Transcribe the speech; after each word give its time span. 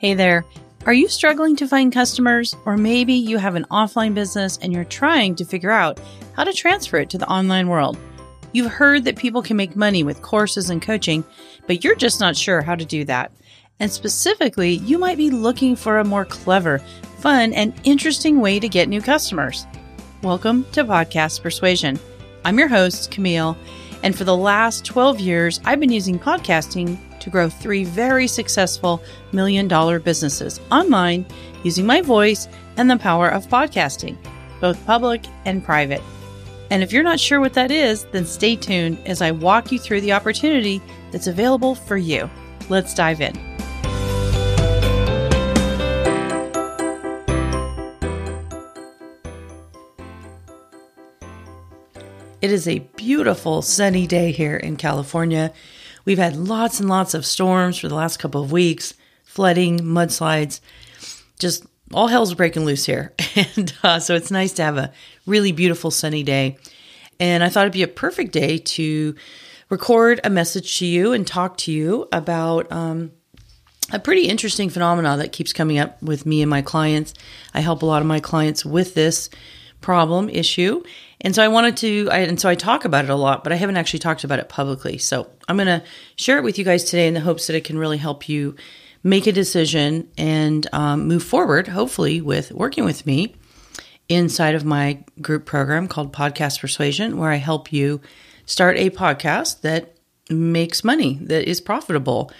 Hey 0.00 0.14
there. 0.14 0.46
Are 0.86 0.94
you 0.94 1.08
struggling 1.08 1.56
to 1.56 1.68
find 1.68 1.92
customers? 1.92 2.56
Or 2.64 2.78
maybe 2.78 3.12
you 3.12 3.36
have 3.36 3.54
an 3.54 3.66
offline 3.70 4.14
business 4.14 4.58
and 4.62 4.72
you're 4.72 4.82
trying 4.82 5.34
to 5.34 5.44
figure 5.44 5.70
out 5.70 6.00
how 6.32 6.44
to 6.44 6.54
transfer 6.54 6.96
it 6.96 7.10
to 7.10 7.18
the 7.18 7.28
online 7.28 7.68
world. 7.68 7.98
You've 8.52 8.72
heard 8.72 9.04
that 9.04 9.18
people 9.18 9.42
can 9.42 9.58
make 9.58 9.76
money 9.76 10.02
with 10.02 10.22
courses 10.22 10.70
and 10.70 10.80
coaching, 10.80 11.22
but 11.66 11.84
you're 11.84 11.96
just 11.96 12.18
not 12.18 12.34
sure 12.34 12.62
how 12.62 12.76
to 12.76 12.84
do 12.86 13.04
that. 13.04 13.30
And 13.78 13.92
specifically, 13.92 14.70
you 14.70 14.96
might 14.96 15.18
be 15.18 15.28
looking 15.28 15.76
for 15.76 15.98
a 15.98 16.04
more 16.04 16.24
clever, 16.24 16.78
fun, 17.18 17.52
and 17.52 17.78
interesting 17.84 18.40
way 18.40 18.58
to 18.58 18.70
get 18.70 18.88
new 18.88 19.02
customers. 19.02 19.66
Welcome 20.22 20.64
to 20.72 20.82
Podcast 20.82 21.42
Persuasion. 21.42 22.00
I'm 22.46 22.58
your 22.58 22.68
host, 22.68 23.10
Camille, 23.10 23.54
and 24.02 24.16
for 24.16 24.24
the 24.24 24.34
last 24.34 24.86
12 24.86 25.20
years, 25.20 25.60
I've 25.66 25.78
been 25.78 25.92
using 25.92 26.18
podcasting 26.18 26.98
to 27.20 27.30
grow 27.30 27.48
three 27.48 27.84
very 27.84 28.26
successful 28.26 29.02
million 29.32 29.68
dollar 29.68 30.00
businesses 30.00 30.60
online 30.70 31.24
using 31.62 31.86
my 31.86 32.00
voice 32.00 32.48
and 32.76 32.90
the 32.90 32.96
power 32.96 33.28
of 33.28 33.46
podcasting, 33.46 34.16
both 34.60 34.84
public 34.86 35.24
and 35.44 35.64
private. 35.64 36.02
And 36.70 36.82
if 36.82 36.92
you're 36.92 37.02
not 37.02 37.20
sure 37.20 37.40
what 37.40 37.54
that 37.54 37.70
is, 37.70 38.04
then 38.12 38.24
stay 38.24 38.56
tuned 38.56 38.98
as 39.06 39.20
I 39.20 39.32
walk 39.32 39.72
you 39.72 39.78
through 39.78 40.02
the 40.02 40.12
opportunity 40.12 40.80
that's 41.10 41.26
available 41.26 41.74
for 41.74 41.96
you. 41.96 42.30
Let's 42.68 42.94
dive 42.94 43.20
in. 43.20 43.50
It 52.40 52.50
is 52.50 52.66
a 52.66 52.78
beautiful 52.78 53.60
sunny 53.60 54.06
day 54.06 54.32
here 54.32 54.56
in 54.56 54.76
California. 54.76 55.52
We've 56.10 56.18
had 56.18 56.34
lots 56.34 56.80
and 56.80 56.88
lots 56.88 57.14
of 57.14 57.24
storms 57.24 57.78
for 57.78 57.86
the 57.86 57.94
last 57.94 58.18
couple 58.18 58.42
of 58.42 58.50
weeks, 58.50 58.94
flooding, 59.22 59.78
mudslides, 59.78 60.58
just 61.38 61.64
all 61.94 62.08
hell's 62.08 62.34
breaking 62.34 62.64
loose 62.64 62.84
here. 62.84 63.14
And 63.36 63.72
uh, 63.84 64.00
so 64.00 64.16
it's 64.16 64.32
nice 64.32 64.52
to 64.54 64.64
have 64.64 64.76
a 64.76 64.92
really 65.24 65.52
beautiful 65.52 65.92
sunny 65.92 66.24
day. 66.24 66.58
And 67.20 67.44
I 67.44 67.48
thought 67.48 67.60
it'd 67.60 67.72
be 67.72 67.84
a 67.84 67.86
perfect 67.86 68.32
day 68.32 68.58
to 68.58 69.14
record 69.68 70.20
a 70.24 70.30
message 70.30 70.80
to 70.80 70.84
you 70.84 71.12
and 71.12 71.24
talk 71.24 71.56
to 71.58 71.70
you 71.70 72.08
about 72.10 72.72
um, 72.72 73.12
a 73.92 74.00
pretty 74.00 74.26
interesting 74.26 74.68
phenomenon 74.68 75.20
that 75.20 75.30
keeps 75.30 75.52
coming 75.52 75.78
up 75.78 76.02
with 76.02 76.26
me 76.26 76.42
and 76.42 76.50
my 76.50 76.60
clients. 76.60 77.14
I 77.54 77.60
help 77.60 77.82
a 77.82 77.86
lot 77.86 78.02
of 78.02 78.08
my 78.08 78.18
clients 78.18 78.64
with 78.64 78.94
this 78.94 79.30
problem 79.80 80.28
issue. 80.28 80.82
And 81.20 81.34
so 81.34 81.42
I 81.42 81.48
wanted 81.48 81.76
to, 81.78 82.08
I, 82.10 82.18
and 82.20 82.40
so 82.40 82.48
I 82.48 82.54
talk 82.54 82.84
about 82.84 83.04
it 83.04 83.10
a 83.10 83.14
lot, 83.16 83.44
but 83.44 83.52
I 83.52 83.56
haven't 83.56 83.76
actually 83.76 83.98
talked 83.98 84.24
about 84.24 84.38
it 84.38 84.48
publicly. 84.48 84.98
So 84.98 85.30
I'm 85.48 85.56
going 85.56 85.66
to 85.66 85.82
share 86.16 86.38
it 86.38 86.44
with 86.44 86.58
you 86.58 86.64
guys 86.64 86.84
today 86.84 87.06
in 87.06 87.14
the 87.14 87.20
hopes 87.20 87.46
that 87.46 87.56
it 87.56 87.64
can 87.64 87.78
really 87.78 87.98
help 87.98 88.28
you 88.28 88.56
make 89.02 89.26
a 89.26 89.32
decision 89.32 90.08
and 90.16 90.66
um, 90.72 91.08
move 91.08 91.22
forward, 91.22 91.68
hopefully, 91.68 92.20
with 92.20 92.52
working 92.52 92.84
with 92.84 93.06
me 93.06 93.34
inside 94.08 94.54
of 94.54 94.64
my 94.64 95.02
group 95.20 95.46
program 95.46 95.88
called 95.88 96.12
Podcast 96.12 96.60
Persuasion, 96.60 97.16
where 97.16 97.30
I 97.30 97.36
help 97.36 97.72
you 97.72 98.00
start 98.44 98.76
a 98.76 98.90
podcast 98.90 99.60
that 99.60 99.94
makes 100.28 100.84
money, 100.84 101.18
that 101.22 101.48
is 101.48 101.60
profitable. 101.60 102.30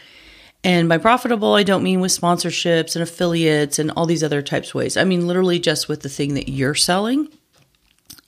And 0.62 0.88
by 0.88 0.98
profitable, 0.98 1.54
I 1.54 1.62
don't 1.62 1.82
mean 1.82 2.00
with 2.00 2.12
sponsorships 2.12 2.94
and 2.94 3.02
affiliates 3.02 3.78
and 3.78 3.90
all 3.92 4.06
these 4.06 4.22
other 4.22 4.42
types 4.42 4.68
of 4.68 4.74
ways. 4.74 4.96
I 4.96 5.04
mean 5.04 5.26
literally 5.26 5.58
just 5.58 5.88
with 5.88 6.02
the 6.02 6.08
thing 6.08 6.34
that 6.34 6.50
you're 6.50 6.74
selling 6.74 7.28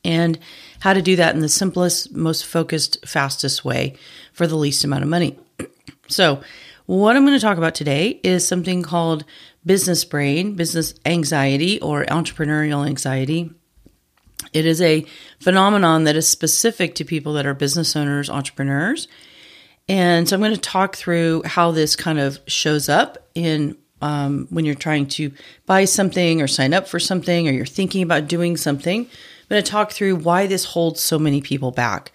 and 0.04 0.38
how 0.80 0.92
to 0.92 1.02
do 1.02 1.16
that 1.16 1.34
in 1.34 1.40
the 1.40 1.48
simplest, 1.48 2.12
most 2.14 2.46
focused, 2.46 3.06
fastest 3.06 3.64
way 3.64 3.94
for 4.32 4.46
the 4.46 4.56
least 4.56 4.84
amount 4.84 5.02
of 5.02 5.08
money. 5.08 5.38
So, 6.08 6.42
what 6.84 7.16
I'm 7.16 7.24
going 7.24 7.38
to 7.38 7.40
talk 7.40 7.56
about 7.56 7.74
today 7.74 8.20
is 8.22 8.46
something 8.46 8.82
called 8.82 9.24
business 9.64 10.04
brain, 10.04 10.56
business 10.56 10.92
anxiety, 11.06 11.80
or 11.80 12.04
entrepreneurial 12.04 12.86
anxiety. 12.86 13.50
It 14.52 14.66
is 14.66 14.82
a 14.82 15.06
phenomenon 15.40 16.04
that 16.04 16.16
is 16.16 16.28
specific 16.28 16.96
to 16.96 17.04
people 17.04 17.32
that 17.34 17.46
are 17.46 17.54
business 17.54 17.96
owners, 17.96 18.28
entrepreneurs. 18.28 19.08
And 19.92 20.26
so 20.26 20.34
I'm 20.34 20.40
going 20.40 20.54
to 20.54 20.60
talk 20.60 20.96
through 20.96 21.42
how 21.44 21.70
this 21.70 21.96
kind 21.96 22.18
of 22.18 22.40
shows 22.46 22.88
up 22.88 23.28
in 23.34 23.76
um, 24.00 24.46
when 24.48 24.64
you're 24.64 24.74
trying 24.74 25.06
to 25.08 25.30
buy 25.66 25.84
something 25.84 26.40
or 26.40 26.48
sign 26.48 26.72
up 26.72 26.88
for 26.88 26.98
something 26.98 27.46
or 27.46 27.52
you're 27.52 27.66
thinking 27.66 28.02
about 28.02 28.26
doing 28.26 28.56
something 28.56 29.02
I'm 29.02 29.56
going 29.56 29.62
to 29.62 29.70
talk 29.70 29.92
through 29.92 30.16
why 30.16 30.46
this 30.46 30.64
holds 30.64 31.02
so 31.02 31.18
many 31.18 31.42
people 31.42 31.72
back. 31.72 32.10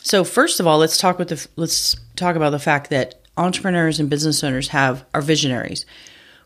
So 0.00 0.24
first 0.24 0.58
of 0.58 0.66
all, 0.66 0.78
let's 0.78 0.96
talk 0.96 1.18
with 1.18 1.28
the 1.28 1.46
let's 1.56 1.96
talk 2.14 2.34
about 2.34 2.48
the 2.48 2.58
fact 2.58 2.88
that 2.88 3.20
entrepreneurs 3.36 4.00
and 4.00 4.08
business 4.08 4.42
owners 4.42 4.68
have 4.68 5.04
are 5.12 5.20
visionaries. 5.20 5.84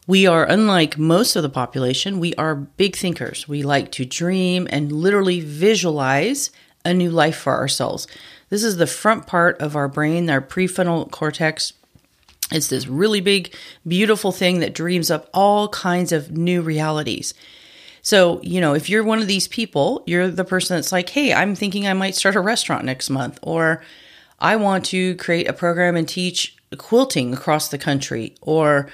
We 0.08 0.26
are 0.26 0.44
unlike 0.44 0.98
most 0.98 1.36
of 1.36 1.44
the 1.44 1.48
population, 1.48 2.18
we 2.18 2.34
are 2.34 2.56
big 2.56 2.96
thinkers. 2.96 3.46
We 3.46 3.62
like 3.62 3.92
to 3.92 4.04
dream 4.04 4.66
and 4.72 4.90
literally 4.90 5.38
visualize 5.42 6.50
a 6.90 6.94
new 6.94 7.10
life 7.10 7.36
for 7.36 7.54
ourselves. 7.54 8.06
This 8.50 8.64
is 8.64 8.76
the 8.76 8.86
front 8.86 9.26
part 9.26 9.58
of 9.60 9.76
our 9.76 9.88
brain, 9.88 10.28
our 10.28 10.40
prefrontal 10.42 11.10
cortex. 11.10 11.72
It's 12.50 12.68
this 12.68 12.88
really 12.88 13.20
big, 13.20 13.54
beautiful 13.86 14.32
thing 14.32 14.58
that 14.58 14.74
dreams 14.74 15.10
up 15.10 15.30
all 15.32 15.68
kinds 15.68 16.10
of 16.10 16.32
new 16.32 16.60
realities. 16.60 17.32
So, 18.02 18.40
you 18.42 18.60
know, 18.60 18.74
if 18.74 18.88
you're 18.88 19.04
one 19.04 19.20
of 19.20 19.28
these 19.28 19.46
people, 19.46 20.02
you're 20.06 20.28
the 20.28 20.44
person 20.44 20.76
that's 20.76 20.90
like, 20.90 21.10
hey, 21.10 21.32
I'm 21.32 21.54
thinking 21.54 21.86
I 21.86 21.92
might 21.92 22.16
start 22.16 22.34
a 22.34 22.40
restaurant 22.40 22.84
next 22.84 23.08
month, 23.08 23.38
or 23.42 23.84
I 24.38 24.56
want 24.56 24.86
to 24.86 25.14
create 25.16 25.48
a 25.48 25.52
program 25.52 25.96
and 25.96 26.08
teach 26.08 26.56
quilting 26.76 27.34
across 27.34 27.68
the 27.68 27.78
country, 27.78 28.34
or 28.40 28.88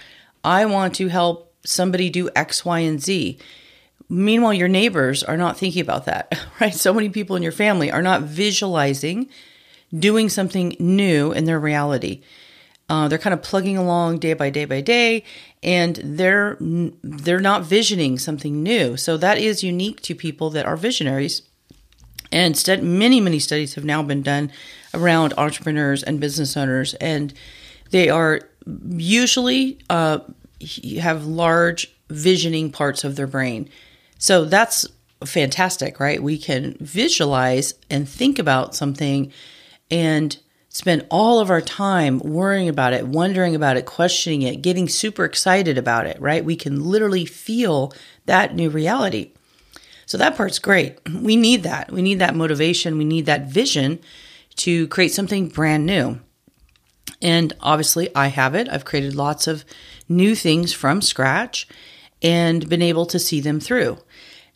I 0.44 0.64
want 0.64 0.94
to 0.96 1.08
help 1.08 1.54
somebody 1.64 2.10
do 2.10 2.30
X, 2.34 2.64
Y, 2.64 2.80
and 2.80 3.00
Z. 3.00 3.38
Meanwhile, 4.08 4.54
your 4.54 4.68
neighbors 4.68 5.24
are 5.24 5.36
not 5.36 5.58
thinking 5.58 5.82
about 5.82 6.04
that, 6.04 6.38
right? 6.60 6.74
So 6.74 6.94
many 6.94 7.08
people 7.08 7.36
in 7.36 7.42
your 7.42 7.52
family 7.52 7.90
are 7.90 8.02
not 8.02 8.22
visualizing 8.22 9.28
doing 9.96 10.28
something 10.28 10.76
new 10.78 11.32
in 11.32 11.44
their 11.44 11.60
reality. 11.60 12.22
Uh, 12.88 13.08
they're 13.08 13.18
kind 13.18 13.34
of 13.34 13.42
plugging 13.42 13.76
along 13.76 14.18
day 14.18 14.32
by 14.32 14.48
day 14.48 14.64
by 14.64 14.80
day, 14.80 15.24
and 15.62 15.96
they're 16.04 16.56
they're 17.02 17.40
not 17.40 17.64
visioning 17.64 18.16
something 18.18 18.62
new. 18.62 18.96
So 18.96 19.16
that 19.16 19.38
is 19.38 19.64
unique 19.64 20.00
to 20.02 20.14
people 20.14 20.50
that 20.50 20.66
are 20.66 20.76
visionaries. 20.76 21.42
And 22.30 22.56
st- 22.56 22.84
many 22.84 23.20
many 23.20 23.40
studies 23.40 23.74
have 23.74 23.84
now 23.84 24.02
been 24.04 24.22
done 24.22 24.52
around 24.94 25.34
entrepreneurs 25.36 26.04
and 26.04 26.20
business 26.20 26.56
owners, 26.56 26.94
and 26.94 27.34
they 27.90 28.08
are 28.08 28.40
usually 28.88 29.78
uh, 29.90 30.20
have 31.00 31.26
large 31.26 31.92
visioning 32.08 32.70
parts 32.70 33.02
of 33.02 33.16
their 33.16 33.26
brain. 33.26 33.68
So 34.19 34.44
that's 34.44 34.87
fantastic, 35.25 36.00
right? 36.00 36.22
We 36.22 36.38
can 36.38 36.77
visualize 36.81 37.75
and 37.91 38.09
think 38.09 38.38
about 38.38 38.75
something 38.75 39.32
and 39.91 40.37
spend 40.69 41.06
all 41.10 41.41
of 41.41 41.50
our 41.50 41.62
time 41.62 42.19
worrying 42.19 42.69
about 42.69 42.93
it, 42.93 43.06
wondering 43.06 43.54
about 43.54 43.78
it, 43.78 43.87
questioning 43.87 44.43
it, 44.43 44.60
getting 44.60 44.88
super 44.88 45.25
excited 45.25 45.78
about 45.78 46.06
it, 46.06 46.21
right? 46.21 46.44
We 46.44 46.56
can 46.56 46.84
literally 46.84 47.25
feel 47.25 47.94
that 48.27 48.54
new 48.54 48.69
reality. 48.69 49.32
So 50.04 50.19
that 50.19 50.37
part's 50.37 50.59
great. 50.59 50.98
We 51.10 51.34
need 51.34 51.62
that. 51.62 51.91
We 51.91 52.03
need 52.03 52.19
that 52.19 52.37
motivation. 52.37 52.98
We 52.98 53.04
need 53.04 53.27
that 53.27 53.47
vision 53.47 54.00
to 54.56 54.87
create 54.88 55.12
something 55.12 55.48
brand 55.48 55.87
new. 55.87 56.21
And 57.22 57.54
obviously, 57.60 58.15
I 58.15 58.28
have 58.28 58.54
it. 58.54 58.69
I've 58.69 58.84
created 58.84 59.15
lots 59.15 59.47
of 59.47 59.65
new 60.09 60.34
things 60.34 60.72
from 60.72 61.00
scratch 61.00 61.66
and 62.22 62.69
been 62.69 62.83
able 62.83 63.06
to 63.06 63.19
see 63.19 63.41
them 63.41 63.60
through. 63.60 63.98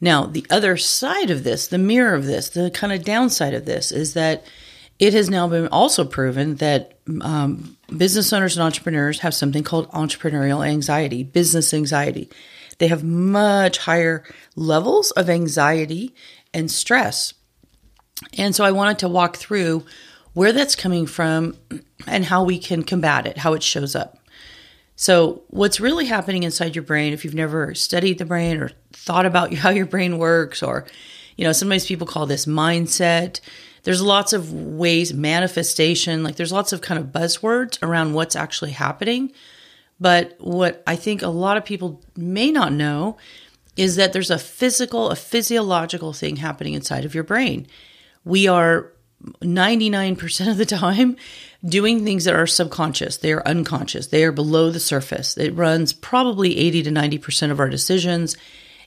Now, 0.00 0.24
the 0.24 0.46
other 0.50 0.76
side 0.76 1.30
of 1.30 1.44
this, 1.44 1.66
the 1.66 1.78
mirror 1.78 2.14
of 2.14 2.24
this, 2.24 2.48
the 2.50 2.70
kind 2.70 2.92
of 2.92 3.04
downside 3.04 3.54
of 3.54 3.66
this 3.66 3.92
is 3.92 4.14
that 4.14 4.44
it 4.98 5.14
has 5.14 5.30
now 5.30 5.48
been 5.48 5.68
also 5.68 6.04
proven 6.04 6.56
that 6.56 6.98
um, 7.22 7.76
business 7.94 8.32
owners 8.32 8.56
and 8.56 8.64
entrepreneurs 8.64 9.20
have 9.20 9.34
something 9.34 9.64
called 9.64 9.91
entrepreneurial 9.91 10.66
anxiety, 10.66 11.22
business 11.22 11.72
anxiety. 11.74 12.30
They 12.78 12.88
have 12.88 13.04
much 13.04 13.78
higher 13.78 14.24
levels 14.56 15.10
of 15.12 15.28
anxiety 15.28 16.14
and 16.53 16.70
stress. 16.70 17.34
And 18.36 18.54
so 18.54 18.64
I 18.64 18.72
wanted 18.72 18.98
to 19.00 19.08
walk 19.08 19.36
through 19.36 19.84
where 20.34 20.53
that's 20.53 20.76
coming 20.76 21.06
from 21.06 21.56
and 22.06 22.24
how 22.24 22.44
we 22.44 22.58
can 22.58 22.82
combat 22.82 23.26
it, 23.26 23.38
how 23.38 23.54
it 23.54 23.62
shows 23.62 23.96
up. 23.96 24.19
So, 25.00 25.44
what's 25.48 25.80
really 25.80 26.04
happening 26.04 26.42
inside 26.42 26.76
your 26.76 26.82
brain, 26.82 27.14
if 27.14 27.24
you've 27.24 27.32
never 27.34 27.74
studied 27.74 28.18
the 28.18 28.26
brain 28.26 28.58
or 28.58 28.70
thought 28.92 29.24
about 29.24 29.54
how 29.62 29.70
your 29.70 29.86
brain 29.86 30.18
works, 30.18 30.62
or, 30.62 30.84
you 31.36 31.44
know, 31.44 31.52
sometimes 31.52 31.86
people 31.86 32.06
call 32.06 32.26
this 32.26 32.44
mindset 32.44 33.41
there's 33.82 34.02
lots 34.02 34.32
of 34.32 34.52
ways, 34.52 35.14
manifestation, 35.14 36.22
like 36.22 36.36
there's 36.36 36.52
lots 36.52 36.72
of 36.72 36.80
kind 36.82 37.00
of 37.00 37.06
buzzwords 37.06 37.78
around 37.82 38.12
what's 38.12 38.36
actually 38.36 38.72
happening. 38.72 39.32
But 39.98 40.36
what 40.38 40.82
I 40.86 40.97
think 40.97 41.22
a 41.22 41.28
lot 41.28 41.56
of 41.56 41.64
people 41.64 42.03
may 42.16 42.50
not 42.50 42.72
know 42.72 43.16
is 43.76 43.96
that 43.96 44.12
there's 44.12 44.30
a 44.30 44.38
physical, 44.38 45.10
a 45.10 45.16
physiological 45.16 46.12
thing 46.12 46.36
happening 46.36 46.74
inside 46.74 47.04
of 47.04 47.14
your 47.14 47.24
brain. 47.24 47.66
We 48.24 48.46
are 48.48 48.92
99% 49.42 50.50
of 50.50 50.58
the 50.58 50.66
time 50.66 51.16
doing 51.65 52.04
things 52.04 52.24
that 52.24 52.34
are 52.34 52.47
subconscious. 52.47 53.18
They 53.18 53.33
are 53.33 53.47
unconscious. 53.47 54.07
They 54.07 54.24
are 54.24 54.33
below 54.33 54.71
the 54.71 54.80
surface. 54.80 55.36
It 55.36 55.54
runs 55.54 55.92
probably 55.92 56.57
80 56.57 56.84
to 56.84 56.91
90% 56.91 57.51
of 57.51 57.60
our 57.60 57.68
decisions. 57.68 58.36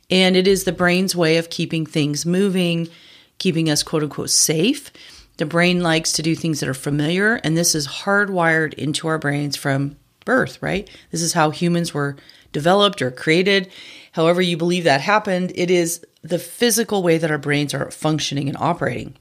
And 0.10 0.36
it 0.36 0.48
is 0.48 0.64
the 0.64 0.72
brain's 0.72 1.16
way 1.16 1.38
of 1.38 1.50
keeping 1.50 1.86
things 1.86 2.25
moving, 2.25 2.90
keeping 3.38 3.70
us 3.70 3.84
quote 3.84 4.04
unquote 4.04 4.30
safe. 4.30 4.92
The 5.38 5.46
brain 5.46 5.81
likes 5.81 6.14
to 6.14 6.22
do 6.22 6.36
things 6.36 6.60
that 6.60 6.70
are 6.70 6.75
familiar, 6.75 7.36
and 7.36 7.58
this 7.58 7.74
is 7.74 7.88
hardwired 7.88 8.76
into 8.76 9.08
our 9.08 9.18
brains 9.18 9.56
from 9.56 9.96
birth, 10.26 10.62
right? 10.62 10.88
This 11.12 11.24
is 11.24 11.34
how 11.34 11.50
humans 11.50 11.94
were 11.94 12.18
developed 12.52 13.02
or 13.02 13.10
created. 13.10 13.72
However, 14.12 14.42
you 14.42 14.58
believe 14.58 14.84
that 14.84 15.02
happened, 15.02 15.52
it 15.56 15.72
is 15.72 16.06
the 16.22 16.40
physical 16.40 17.02
way 17.02 17.18
that 17.18 17.31
our 17.31 17.40
brains 17.40 17.74
are 17.74 17.90
functioning 17.90 18.48
and 18.48 18.58
operating. 18.58 19.16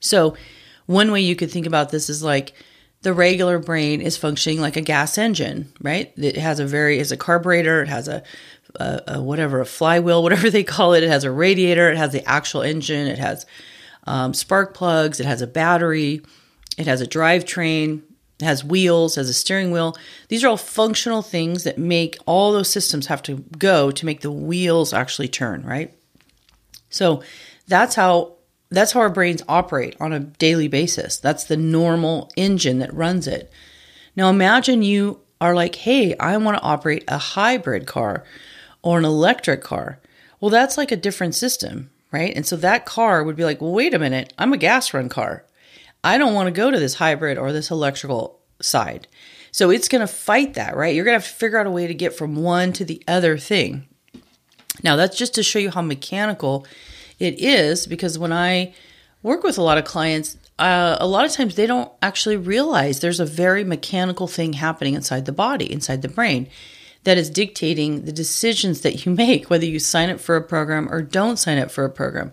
So, 0.00 0.36
one 0.86 1.12
way 1.12 1.20
you 1.20 1.36
could 1.36 1.50
think 1.50 1.66
about 1.66 1.90
this 1.90 2.08
is 2.08 2.22
like 2.22 2.52
the 3.02 3.12
regular 3.12 3.58
brain 3.58 4.00
is 4.00 4.16
functioning 4.16 4.60
like 4.60 4.76
a 4.76 4.80
gas 4.80 5.18
engine, 5.18 5.72
right? 5.80 6.12
It 6.16 6.36
has 6.36 6.60
a 6.60 6.66
very 6.66 6.98
is 6.98 7.12
a 7.12 7.16
carburetor, 7.16 7.82
it 7.82 7.88
has 7.88 8.08
a, 8.08 8.22
a, 8.76 9.02
a, 9.08 9.22
whatever 9.22 9.60
a 9.60 9.66
flywheel, 9.66 10.22
whatever 10.22 10.50
they 10.50 10.64
call 10.64 10.94
it. 10.94 11.02
It 11.02 11.10
has 11.10 11.24
a 11.24 11.30
radiator, 11.30 11.90
it 11.90 11.96
has 11.96 12.12
the 12.12 12.26
actual 12.28 12.62
engine, 12.62 13.06
it 13.06 13.18
has 13.18 13.44
um, 14.06 14.34
spark 14.34 14.74
plugs, 14.74 15.20
it 15.20 15.26
has 15.26 15.42
a 15.42 15.46
battery, 15.46 16.22
it 16.78 16.86
has 16.86 17.00
a 17.00 17.06
drivetrain, 17.06 18.02
it 18.40 18.44
has 18.44 18.64
wheels, 18.64 19.16
has 19.16 19.28
a 19.28 19.34
steering 19.34 19.70
wheel. 19.70 19.96
These 20.28 20.42
are 20.42 20.48
all 20.48 20.56
functional 20.56 21.22
things 21.22 21.64
that 21.64 21.78
make 21.78 22.16
all 22.26 22.52
those 22.52 22.70
systems 22.70 23.06
have 23.06 23.22
to 23.24 23.44
go 23.58 23.90
to 23.90 24.06
make 24.06 24.20
the 24.20 24.32
wheels 24.32 24.92
actually 24.92 25.28
turn, 25.28 25.64
right? 25.64 25.92
So 26.90 27.22
that's 27.66 27.94
how 27.94 28.34
that's 28.72 28.92
how 28.92 29.00
our 29.00 29.10
brains 29.10 29.42
operate 29.48 29.96
on 30.00 30.12
a 30.12 30.20
daily 30.20 30.68
basis. 30.68 31.18
That's 31.18 31.44
the 31.44 31.56
normal 31.56 32.30
engine 32.36 32.78
that 32.80 32.94
runs 32.94 33.26
it. 33.26 33.50
Now 34.16 34.30
imagine 34.30 34.82
you 34.82 35.20
are 35.40 35.54
like, 35.54 35.74
"Hey, 35.76 36.16
I 36.18 36.36
want 36.36 36.56
to 36.58 36.62
operate 36.62 37.04
a 37.08 37.18
hybrid 37.18 37.86
car 37.86 38.24
or 38.82 38.98
an 38.98 39.04
electric 39.04 39.62
car." 39.62 40.00
Well, 40.40 40.50
that's 40.50 40.76
like 40.76 40.92
a 40.92 40.96
different 40.96 41.34
system, 41.34 41.90
right? 42.10 42.34
And 42.34 42.46
so 42.46 42.56
that 42.56 42.84
car 42.84 43.22
would 43.22 43.36
be 43.36 43.44
like, 43.44 43.60
"Well, 43.60 43.72
wait 43.72 43.94
a 43.94 43.98
minute. 43.98 44.32
I'm 44.38 44.52
a 44.52 44.58
gas 44.58 44.92
run 44.92 45.08
car. 45.08 45.44
I 46.04 46.18
don't 46.18 46.34
want 46.34 46.48
to 46.48 46.52
go 46.52 46.70
to 46.70 46.80
this 46.80 46.94
hybrid 46.94 47.38
or 47.38 47.52
this 47.52 47.70
electrical 47.70 48.40
side." 48.60 49.06
So 49.52 49.70
it's 49.70 49.88
going 49.88 50.00
to 50.00 50.06
fight 50.06 50.54
that, 50.54 50.76
right? 50.76 50.94
You're 50.94 51.04
going 51.04 51.18
to 51.18 51.22
have 51.22 51.30
to 51.30 51.38
figure 51.38 51.58
out 51.58 51.66
a 51.66 51.70
way 51.70 51.86
to 51.86 51.94
get 51.94 52.16
from 52.16 52.36
one 52.36 52.72
to 52.72 52.86
the 52.86 53.02
other 53.06 53.36
thing. 53.36 53.86
Now, 54.82 54.96
that's 54.96 55.16
just 55.16 55.34
to 55.34 55.42
show 55.42 55.58
you 55.58 55.70
how 55.70 55.82
mechanical 55.82 56.66
it 57.22 57.38
is 57.38 57.86
because 57.86 58.18
when 58.18 58.32
I 58.32 58.74
work 59.22 59.44
with 59.44 59.56
a 59.56 59.62
lot 59.62 59.78
of 59.78 59.84
clients, 59.84 60.36
uh, 60.58 60.96
a 60.98 61.06
lot 61.06 61.24
of 61.24 61.30
times 61.30 61.54
they 61.54 61.68
don't 61.68 61.90
actually 62.02 62.36
realize 62.36 62.98
there's 62.98 63.20
a 63.20 63.24
very 63.24 63.62
mechanical 63.62 64.26
thing 64.26 64.54
happening 64.54 64.94
inside 64.94 65.24
the 65.24 65.32
body, 65.32 65.70
inside 65.70 66.02
the 66.02 66.08
brain, 66.08 66.48
that 67.04 67.16
is 67.16 67.30
dictating 67.30 68.04
the 68.04 68.12
decisions 68.12 68.80
that 68.80 69.06
you 69.06 69.12
make, 69.24 69.48
whether 69.48 69.64
you 69.64 69.78
sign 69.78 70.10
up 70.10 70.18
for 70.20 70.34
a 70.34 70.42
program 70.42 70.88
or 70.92 71.00
don't 71.00 71.38
sign 71.38 71.58
up 71.58 71.70
for 71.70 71.84
a 71.84 71.90
program, 71.90 72.32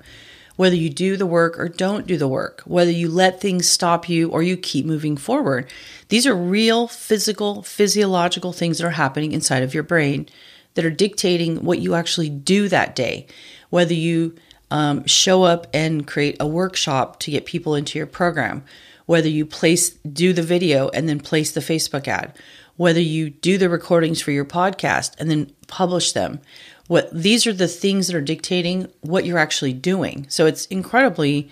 whether 0.55 0.75
you 0.75 0.89
do 0.89 1.15
the 1.15 1.27
work 1.27 1.59
or 1.59 1.69
don't 1.69 2.07
do 2.07 2.17
the 2.17 2.27
work, 2.27 2.63
whether 2.65 2.91
you 2.91 3.09
let 3.09 3.39
things 3.39 3.69
stop 3.69 4.09
you 4.09 4.27
or 4.31 4.41
you 4.41 4.57
keep 4.57 4.87
moving 4.87 5.17
forward. 5.17 5.71
These 6.07 6.25
are 6.25 6.35
real 6.35 6.87
physical, 6.87 7.61
physiological 7.61 8.53
things 8.53 8.79
that 8.79 8.87
are 8.87 8.91
happening 8.91 9.33
inside 9.33 9.61
of 9.61 9.75
your 9.75 9.83
brain 9.83 10.27
that 10.73 10.83
are 10.83 10.89
dictating 10.89 11.63
what 11.63 11.79
you 11.79 11.93
actually 11.93 12.29
do 12.29 12.67
that 12.69 12.95
day, 12.95 13.27
whether 13.69 13.93
you 13.93 14.35
um, 14.71 15.05
show 15.05 15.43
up 15.43 15.67
and 15.73 16.05
create 16.07 16.37
a 16.39 16.47
workshop 16.47 17.19
to 17.21 17.31
get 17.31 17.45
people 17.45 17.75
into 17.75 17.97
your 17.97 18.07
program, 18.07 18.63
whether 19.05 19.29
you 19.29 19.45
place 19.45 19.89
do 19.89 20.33
the 20.33 20.43
video 20.43 20.89
and 20.89 21.09
then 21.09 21.19
place 21.19 21.51
the 21.51 21.59
Facebook 21.59 22.07
ad, 22.07 22.35
whether 22.77 23.01
you 23.01 23.29
do 23.29 23.57
the 23.57 23.69
recordings 23.69 24.21
for 24.21 24.31
your 24.31 24.45
podcast 24.45 25.13
and 25.19 25.29
then 25.29 25.51
publish 25.67 26.11
them. 26.11 26.39
What 26.87 27.09
these 27.11 27.45
are 27.45 27.53
the 27.53 27.67
things 27.67 28.07
that 28.07 28.15
are 28.15 28.21
dictating 28.21 28.87
what 29.01 29.25
you're 29.25 29.37
actually 29.37 29.73
doing. 29.73 30.25
So 30.29 30.45
it's 30.45 30.65
incredibly 30.67 31.49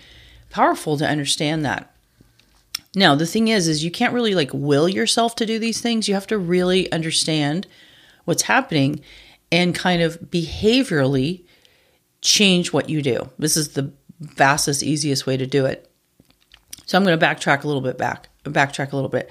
powerful 0.50 0.96
to 0.96 1.06
understand 1.06 1.64
that. 1.64 1.92
Now, 2.94 3.14
the 3.14 3.26
thing 3.26 3.48
is 3.48 3.68
is 3.68 3.84
you 3.84 3.90
can't 3.90 4.14
really 4.14 4.34
like 4.34 4.50
will 4.52 4.88
yourself 4.88 5.36
to 5.36 5.46
do 5.46 5.58
these 5.58 5.80
things. 5.80 6.08
You 6.08 6.14
have 6.14 6.26
to 6.28 6.38
really 6.38 6.90
understand 6.90 7.66
what's 8.24 8.42
happening 8.42 9.00
and 9.52 9.74
kind 9.74 10.02
of 10.02 10.18
behaviorally 10.30 11.42
change 12.20 12.72
what 12.72 12.88
you 12.88 13.02
do. 13.02 13.28
This 13.38 13.56
is 13.56 13.70
the 13.70 13.92
fastest, 14.34 14.82
easiest 14.82 15.26
way 15.26 15.36
to 15.36 15.46
do 15.46 15.66
it. 15.66 15.90
So 16.86 16.96
I'm 16.96 17.04
going 17.04 17.18
to 17.18 17.24
backtrack 17.24 17.64
a 17.64 17.66
little 17.66 17.82
bit 17.82 17.98
back, 17.98 18.28
backtrack 18.44 18.92
a 18.92 18.96
little 18.96 19.10
bit. 19.10 19.30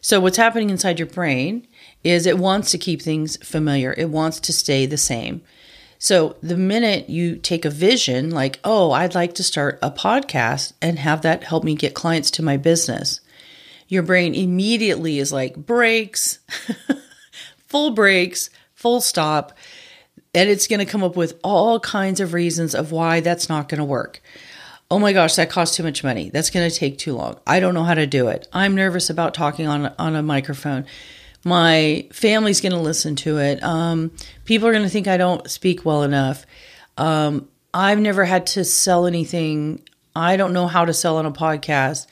So 0.00 0.20
what's 0.20 0.36
happening 0.36 0.70
inside 0.70 0.98
your 0.98 1.08
brain 1.08 1.66
is 2.04 2.26
it 2.26 2.38
wants 2.38 2.70
to 2.70 2.78
keep 2.78 3.02
things 3.02 3.36
familiar. 3.46 3.94
It 3.96 4.10
wants 4.10 4.40
to 4.40 4.52
stay 4.52 4.86
the 4.86 4.96
same. 4.96 5.42
So 5.98 6.36
the 6.42 6.56
minute 6.56 7.10
you 7.10 7.36
take 7.36 7.66
a 7.66 7.70
vision 7.70 8.30
like, 8.30 8.58
"Oh, 8.64 8.90
I'd 8.90 9.14
like 9.14 9.34
to 9.34 9.42
start 9.42 9.78
a 9.82 9.90
podcast 9.90 10.72
and 10.80 10.98
have 10.98 11.20
that 11.22 11.44
help 11.44 11.62
me 11.62 11.74
get 11.74 11.92
clients 11.92 12.30
to 12.32 12.42
my 12.42 12.56
business." 12.56 13.20
Your 13.88 14.02
brain 14.02 14.34
immediately 14.34 15.18
is 15.18 15.32
like, 15.32 15.56
brakes, 15.56 16.38
full 17.66 17.90
brakes, 17.90 18.48
full 18.72 19.00
stop 19.00 19.52
and 20.34 20.48
it's 20.48 20.66
going 20.66 20.80
to 20.80 20.86
come 20.86 21.02
up 21.02 21.16
with 21.16 21.38
all 21.42 21.80
kinds 21.80 22.20
of 22.20 22.32
reasons 22.32 22.74
of 22.74 22.92
why 22.92 23.20
that's 23.20 23.48
not 23.48 23.68
going 23.68 23.78
to 23.78 23.84
work. 23.84 24.22
Oh 24.90 24.98
my 24.98 25.12
gosh, 25.12 25.36
that 25.36 25.50
costs 25.50 25.76
too 25.76 25.82
much 25.82 26.02
money. 26.02 26.30
That's 26.30 26.50
going 26.50 26.68
to 26.68 26.76
take 26.76 26.98
too 26.98 27.14
long. 27.14 27.38
I 27.46 27.60
don't 27.60 27.74
know 27.74 27.84
how 27.84 27.94
to 27.94 28.06
do 28.06 28.28
it. 28.28 28.48
I'm 28.52 28.74
nervous 28.74 29.08
about 29.08 29.34
talking 29.34 29.66
on 29.66 29.92
on 29.98 30.16
a 30.16 30.22
microphone. 30.22 30.86
My 31.44 32.08
family's 32.12 32.60
going 32.60 32.72
to 32.72 32.78
listen 32.78 33.16
to 33.16 33.38
it. 33.38 33.62
Um, 33.62 34.12
people 34.44 34.68
are 34.68 34.72
going 34.72 34.84
to 34.84 34.90
think 34.90 35.08
I 35.08 35.16
don't 35.16 35.48
speak 35.50 35.84
well 35.84 36.02
enough. 36.02 36.44
Um, 36.98 37.48
I've 37.72 37.98
never 37.98 38.24
had 38.24 38.46
to 38.48 38.64
sell 38.64 39.06
anything. 39.06 39.82
I 40.14 40.36
don't 40.36 40.52
know 40.52 40.66
how 40.66 40.84
to 40.84 40.92
sell 40.92 41.16
on 41.16 41.24
a 41.24 41.32
podcast. 41.32 42.06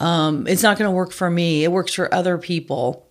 Um, 0.00 0.46
it's 0.46 0.62
not 0.62 0.78
going 0.78 0.88
to 0.88 0.94
work 0.94 1.12
for 1.12 1.28
me. 1.28 1.64
It 1.64 1.72
works 1.72 1.94
for 1.94 2.12
other 2.12 2.38
people. 2.38 3.03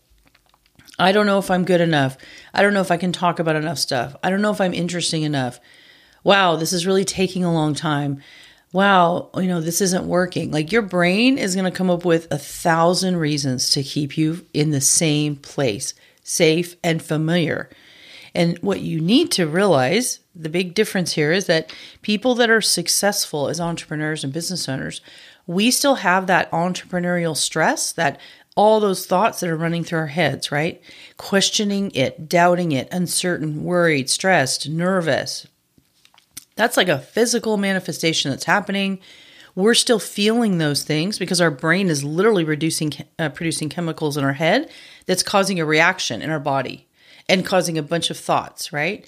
I 0.99 1.11
don't 1.11 1.25
know 1.25 1.39
if 1.39 1.49
I'm 1.49 1.65
good 1.65 1.81
enough. 1.81 2.17
I 2.53 2.61
don't 2.61 2.73
know 2.73 2.81
if 2.81 2.91
I 2.91 2.97
can 2.97 3.11
talk 3.11 3.39
about 3.39 3.55
enough 3.55 3.79
stuff. 3.79 4.15
I 4.23 4.29
don't 4.29 4.41
know 4.41 4.51
if 4.51 4.61
I'm 4.61 4.73
interesting 4.73 5.23
enough. 5.23 5.59
Wow, 6.23 6.55
this 6.55 6.71
is 6.71 6.85
really 6.85 7.05
taking 7.05 7.43
a 7.43 7.53
long 7.53 7.73
time. 7.73 8.21
Wow, 8.71 9.29
you 9.35 9.47
know, 9.47 9.61
this 9.61 9.81
isn't 9.81 10.07
working. 10.07 10.51
Like 10.51 10.71
your 10.71 10.81
brain 10.81 11.37
is 11.37 11.55
going 11.55 11.71
to 11.71 11.77
come 11.77 11.89
up 11.89 12.05
with 12.05 12.31
a 12.31 12.37
thousand 12.37 13.17
reasons 13.17 13.69
to 13.71 13.83
keep 13.83 14.17
you 14.17 14.45
in 14.53 14.71
the 14.71 14.81
same 14.81 15.35
place, 15.35 15.93
safe 16.23 16.75
and 16.83 17.01
familiar. 17.01 17.69
And 18.35 18.57
what 18.59 18.79
you 18.79 18.99
need 18.99 19.31
to 19.33 19.45
realize, 19.45 20.19
the 20.35 20.49
big 20.49 20.73
difference 20.73 21.13
here 21.13 21.31
is 21.31 21.45
that 21.45 21.71
people 22.01 22.33
that 22.35 22.49
are 22.49 22.61
successful 22.61 23.47
as 23.47 23.61
entrepreneurs 23.61 24.23
and 24.23 24.33
business 24.33 24.67
owners, 24.67 25.01
we 25.45 25.69
still 25.69 25.95
have 25.95 26.25
that 26.27 26.49
entrepreneurial 26.51 27.37
stress, 27.37 27.91
that 27.91 28.19
all 28.55 28.79
those 28.79 29.05
thoughts 29.05 29.39
that 29.39 29.49
are 29.49 29.57
running 29.57 29.83
through 29.83 29.99
our 29.99 30.07
heads, 30.07 30.51
right? 30.51 30.81
Questioning 31.17 31.91
it, 31.91 32.29
doubting 32.29 32.71
it, 32.71 32.87
uncertain, 32.91 33.63
worried, 33.63 34.09
stressed, 34.09 34.69
nervous. 34.69 35.47
That's 36.55 36.77
like 36.77 36.89
a 36.89 36.99
physical 36.99 37.57
manifestation 37.57 38.29
that's 38.29 38.43
happening. 38.43 38.99
We're 39.55 39.73
still 39.73 39.99
feeling 39.99 40.57
those 40.57 40.83
things 40.83 41.17
because 41.17 41.41
our 41.41 41.51
brain 41.51 41.89
is 41.89 42.03
literally 42.03 42.43
reducing, 42.43 42.93
uh, 43.17 43.29
producing 43.29 43.69
chemicals 43.69 44.17
in 44.17 44.23
our 44.23 44.33
head 44.33 44.69
that's 45.05 45.23
causing 45.23 45.59
a 45.59 45.65
reaction 45.65 46.21
in 46.21 46.29
our 46.29 46.39
body 46.39 46.87
and 47.27 47.45
causing 47.45 47.77
a 47.77 47.83
bunch 47.83 48.09
of 48.09 48.17
thoughts, 48.17 48.71
right? 48.71 49.07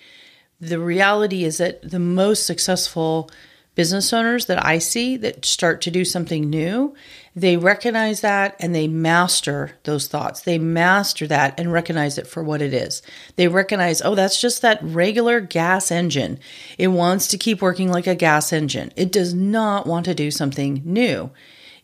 The 0.60 0.80
reality 0.80 1.44
is 1.44 1.58
that 1.58 1.88
the 1.88 2.00
most 2.00 2.46
successful 2.46 3.30
business 3.76 4.14
owners 4.14 4.46
that 4.46 4.66
I 4.66 4.80
see 4.80 5.18
that 5.18 5.46
start 5.46 5.82
to 5.82 5.92
do 5.92 6.06
something 6.06 6.50
new, 6.50 6.96
they 7.36 7.58
recognize 7.58 8.22
that 8.22 8.56
and 8.60 8.74
they 8.74 8.88
master 8.88 9.78
those 9.84 10.08
thoughts. 10.08 10.42
They 10.42 10.58
master 10.58 11.28
that 11.28 11.60
and 11.60 11.72
recognize 11.72 12.18
it 12.18 12.28
for 12.28 12.42
what 12.42 12.62
it 12.62 12.74
is. 12.74 13.02
They 13.36 13.50
recognize, 13.50 14.02
oh, 14.02 14.16
that's 14.16 14.40
just 14.40 14.62
that 14.62 14.80
regular 14.82 15.42
gas 15.42 15.92
engine. 15.92 16.40
It 16.78 16.88
wants 16.88 17.28
to 17.28 17.38
keep 17.38 17.62
working 17.62 17.92
like 17.92 18.08
a 18.08 18.16
gas 18.16 18.54
engine. 18.54 18.94
It 18.96 19.12
does 19.12 19.34
not 19.34 19.86
want 19.86 20.06
to 20.06 20.16
do 20.16 20.32
something 20.32 20.82
new, 20.86 21.32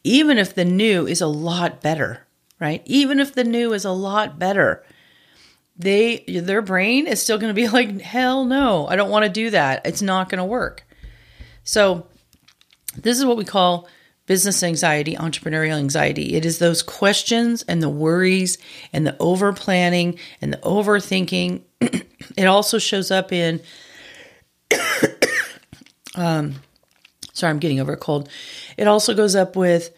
even 0.05 0.37
if 0.37 0.55
the 0.55 0.65
new 0.65 1.05
is 1.05 1.19
a 1.19 1.27
lot 1.27 1.81
better, 1.81 2.25
right? 2.59 2.81
Even 2.85 3.19
if 3.19 3.33
the 3.33 3.43
new 3.43 3.73
is 3.73 3.83
a 3.83 3.91
lot 3.91 4.39
better. 4.39 4.83
They 5.77 6.23
their 6.27 6.61
brain 6.61 7.07
is 7.07 7.21
still 7.21 7.37
going 7.37 7.53
to 7.53 7.59
be 7.59 7.67
like 7.69 8.01
hell 8.01 8.45
no 8.45 8.87
I 8.87 8.95
don't 8.95 9.09
want 9.09 9.25
to 9.25 9.31
do 9.31 9.49
that 9.49 9.83
it's 9.85 10.01
not 10.01 10.29
going 10.29 10.37
to 10.37 10.45
work 10.45 10.85
so, 11.63 12.07
this 12.95 13.17
is 13.17 13.25
what 13.25 13.37
we 13.37 13.45
call 13.45 13.87
business 14.25 14.63
anxiety, 14.63 15.15
entrepreneurial 15.15 15.77
anxiety. 15.77 16.35
It 16.35 16.45
is 16.45 16.59
those 16.59 16.83
questions 16.83 17.63
and 17.67 17.81
the 17.81 17.89
worries 17.89 18.57
and 18.93 19.05
the 19.05 19.15
over 19.19 19.51
planning 19.53 20.17
and 20.41 20.53
the 20.53 20.57
overthinking. 20.57 21.61
it 22.37 22.45
also 22.45 22.77
shows 22.77 23.11
up 23.11 23.31
in, 23.31 23.61
um, 26.15 26.55
sorry, 27.33 27.51
I'm 27.51 27.59
getting 27.59 27.79
over 27.79 27.93
a 27.93 27.97
cold. 27.97 28.29
It 28.77 28.87
also 28.87 29.13
goes 29.13 29.35
up 29.35 29.55
with 29.55 29.91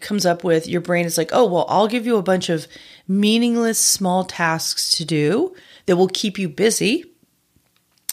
comes 0.00 0.24
up 0.24 0.44
with 0.44 0.66
your 0.66 0.80
brain 0.80 1.04
is 1.04 1.18
like, 1.18 1.30
"Oh, 1.32 1.44
well, 1.46 1.66
I'll 1.68 1.88
give 1.88 2.06
you 2.06 2.16
a 2.16 2.22
bunch 2.22 2.48
of 2.48 2.66
meaningless 3.06 3.78
small 3.78 4.24
tasks 4.24 4.92
to 4.92 5.04
do 5.04 5.54
that 5.86 5.96
will 5.96 6.08
keep 6.08 6.38
you 6.38 6.48
busy 6.48 7.04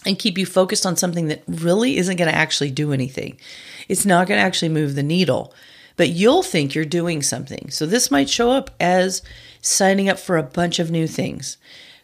and 0.05 0.17
keep 0.17 0.38
you 0.38 0.46
focused 0.46 0.86
on 0.86 0.98
something 0.98 1.27
that 1.27 1.43
really 1.48 1.98
isn't 1.98 2.17
going 2.17 2.29
to 2.29 2.38
actually 2.38 2.72
do 2.72 2.91
anything. 2.91 3.38
It's 3.88 4.05
not 4.05 4.27
going 4.27 4.39
to 4.39 4.46
actually 4.46 4.70
move 4.70 4.96
the 4.96 5.03
needle, 5.03 5.53
but 5.96 6.10
you'll 6.10 6.43
think 6.43 6.74
you're 6.74 6.86
doing 6.86 7.22
something. 7.22 7.70
So 7.70 7.86
this 7.86 8.10
might 8.10 8.29
show 8.29 8.51
up 8.51 8.72
as 8.79 9.22
signing 9.62 10.10
up 10.10 10.17
for 10.17 10.38
a 10.38 10.43
bunch 10.43 10.79
of 10.79 10.89
new 10.89 11.08
things, 11.08 11.58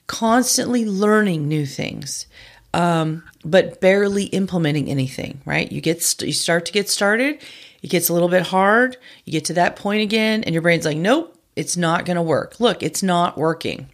constantly 0.05 0.85
learning 0.85 1.47
new 1.47 1.65
things, 1.65 2.27
um, 2.73 3.23
but 3.43 3.81
barely 3.81 4.25
implementing 4.25 4.89
anything. 4.89 5.41
Right? 5.45 5.71
You 5.71 5.81
get 5.81 6.03
st- 6.03 6.27
you 6.27 6.33
start 6.33 6.65
to 6.67 6.73
get 6.73 6.89
started. 6.89 7.41
It 7.81 7.89
gets 7.89 8.09
a 8.09 8.13
little 8.13 8.29
bit 8.29 8.43
hard. 8.43 8.97
You 9.25 9.31
get 9.31 9.45
to 9.45 9.53
that 9.53 9.75
point 9.75 10.01
again, 10.01 10.43
and 10.43 10.53
your 10.53 10.61
brain's 10.61 10.85
like, 10.85 10.97
"Nope, 10.97 11.35
it's 11.55 11.77
not 11.77 12.05
going 12.05 12.15
to 12.15 12.21
work." 12.21 12.59
Look, 12.59 12.83
it's 12.83 13.01
not 13.01 13.37
working. 13.37 13.89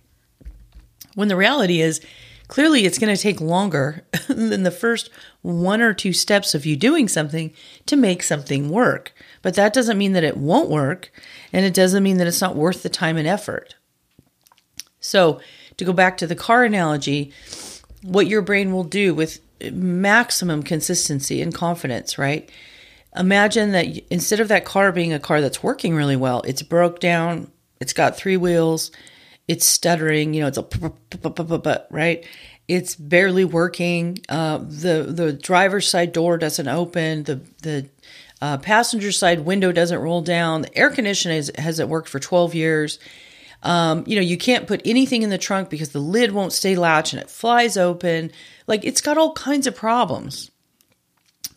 When 1.15 1.27
the 1.27 1.35
reality 1.35 1.79
is, 1.79 2.01
clearly 2.53 2.85
it's 2.85 2.99
going 2.99 3.13
to 3.13 3.19
take 3.19 3.41
longer 3.41 4.03
than 4.27 4.61
the 4.61 4.69
first 4.69 5.09
one 5.41 5.81
or 5.81 5.91
two 5.91 6.13
steps 6.13 6.53
of 6.53 6.67
you 6.67 6.75
doing 6.75 7.07
something 7.07 7.51
to 7.87 7.95
make 7.95 8.21
something 8.21 8.69
work. 8.69 9.11
But 9.41 9.55
that 9.55 9.73
doesn't 9.73 9.97
mean 9.97 10.13
that 10.13 10.23
it 10.23 10.37
won't 10.37 10.69
work, 10.69 11.11
and 11.51 11.65
it 11.65 11.73
doesn't 11.73 12.03
mean 12.03 12.17
that 12.17 12.27
it's 12.27 12.41
not 12.41 12.55
worth 12.55 12.83
the 12.83 12.89
time 12.89 13.17
and 13.17 13.27
effort. 13.27 13.73
So, 14.99 15.41
to 15.77 15.83
go 15.83 15.93
back 15.93 16.15
to 16.17 16.27
the 16.27 16.35
car 16.35 16.63
analogy, 16.63 17.33
what 18.03 18.27
your 18.27 18.43
brain 18.43 18.71
will 18.71 18.83
do 18.83 19.15
with 19.15 19.39
maximum 19.71 20.61
consistency 20.61 21.41
and 21.41 21.55
confidence, 21.55 22.19
right? 22.19 22.47
Imagine 23.15 23.71
that 23.71 23.87
instead 24.11 24.39
of 24.39 24.47
that 24.49 24.63
car 24.63 24.91
being 24.91 25.11
a 25.11 25.19
car 25.19 25.41
that's 25.41 25.63
working 25.63 25.95
really 25.95 26.15
well, 26.15 26.43
it's 26.43 26.61
broke 26.61 26.99
down, 26.99 27.51
it's 27.79 27.93
got 27.93 28.15
three 28.15 28.37
wheels, 28.37 28.91
it's 29.47 29.65
stuttering, 29.65 30.33
you 30.33 30.41
know, 30.41 30.47
it's 30.47 30.57
a 30.57 31.85
right? 31.89 32.25
It's 32.67 32.95
barely 32.95 33.43
working. 33.43 34.19
Uh, 34.29 34.59
the 34.59 35.07
the 35.09 35.33
driver's 35.33 35.87
side 35.87 36.13
door 36.13 36.37
doesn't 36.37 36.67
open. 36.67 37.23
The 37.23 37.41
the 37.61 37.89
uh, 38.41 38.57
passenger 38.57 39.11
side 39.11 39.41
window 39.41 39.71
doesn't 39.71 39.99
roll 39.99 40.21
down. 40.21 40.63
The 40.63 40.77
air 40.77 40.89
conditioning 40.89 41.37
is, 41.37 41.51
hasn't 41.57 41.89
worked 41.89 42.09
for 42.09 42.19
12 42.19 42.53
years. 42.55 42.99
Um, 43.63 44.03
you 44.05 44.17
know, 44.17 44.21
you 44.21 44.37
can't 44.37 44.67
put 44.67 44.81
anything 44.83 45.23
in 45.23 45.29
the 45.29 45.37
trunk 45.37 45.69
because 45.69 45.93
the 45.93 45.99
lid 45.99 46.33
won't 46.33 46.51
stay 46.51 46.75
latched 46.75 47.13
and 47.13 47.21
it 47.21 47.29
flies 47.29 47.77
open. 47.77 48.31
Like 48.67 48.83
it's 48.83 48.99
got 48.99 49.17
all 49.17 49.33
kinds 49.33 49.67
of 49.67 49.75
problems. 49.75 50.51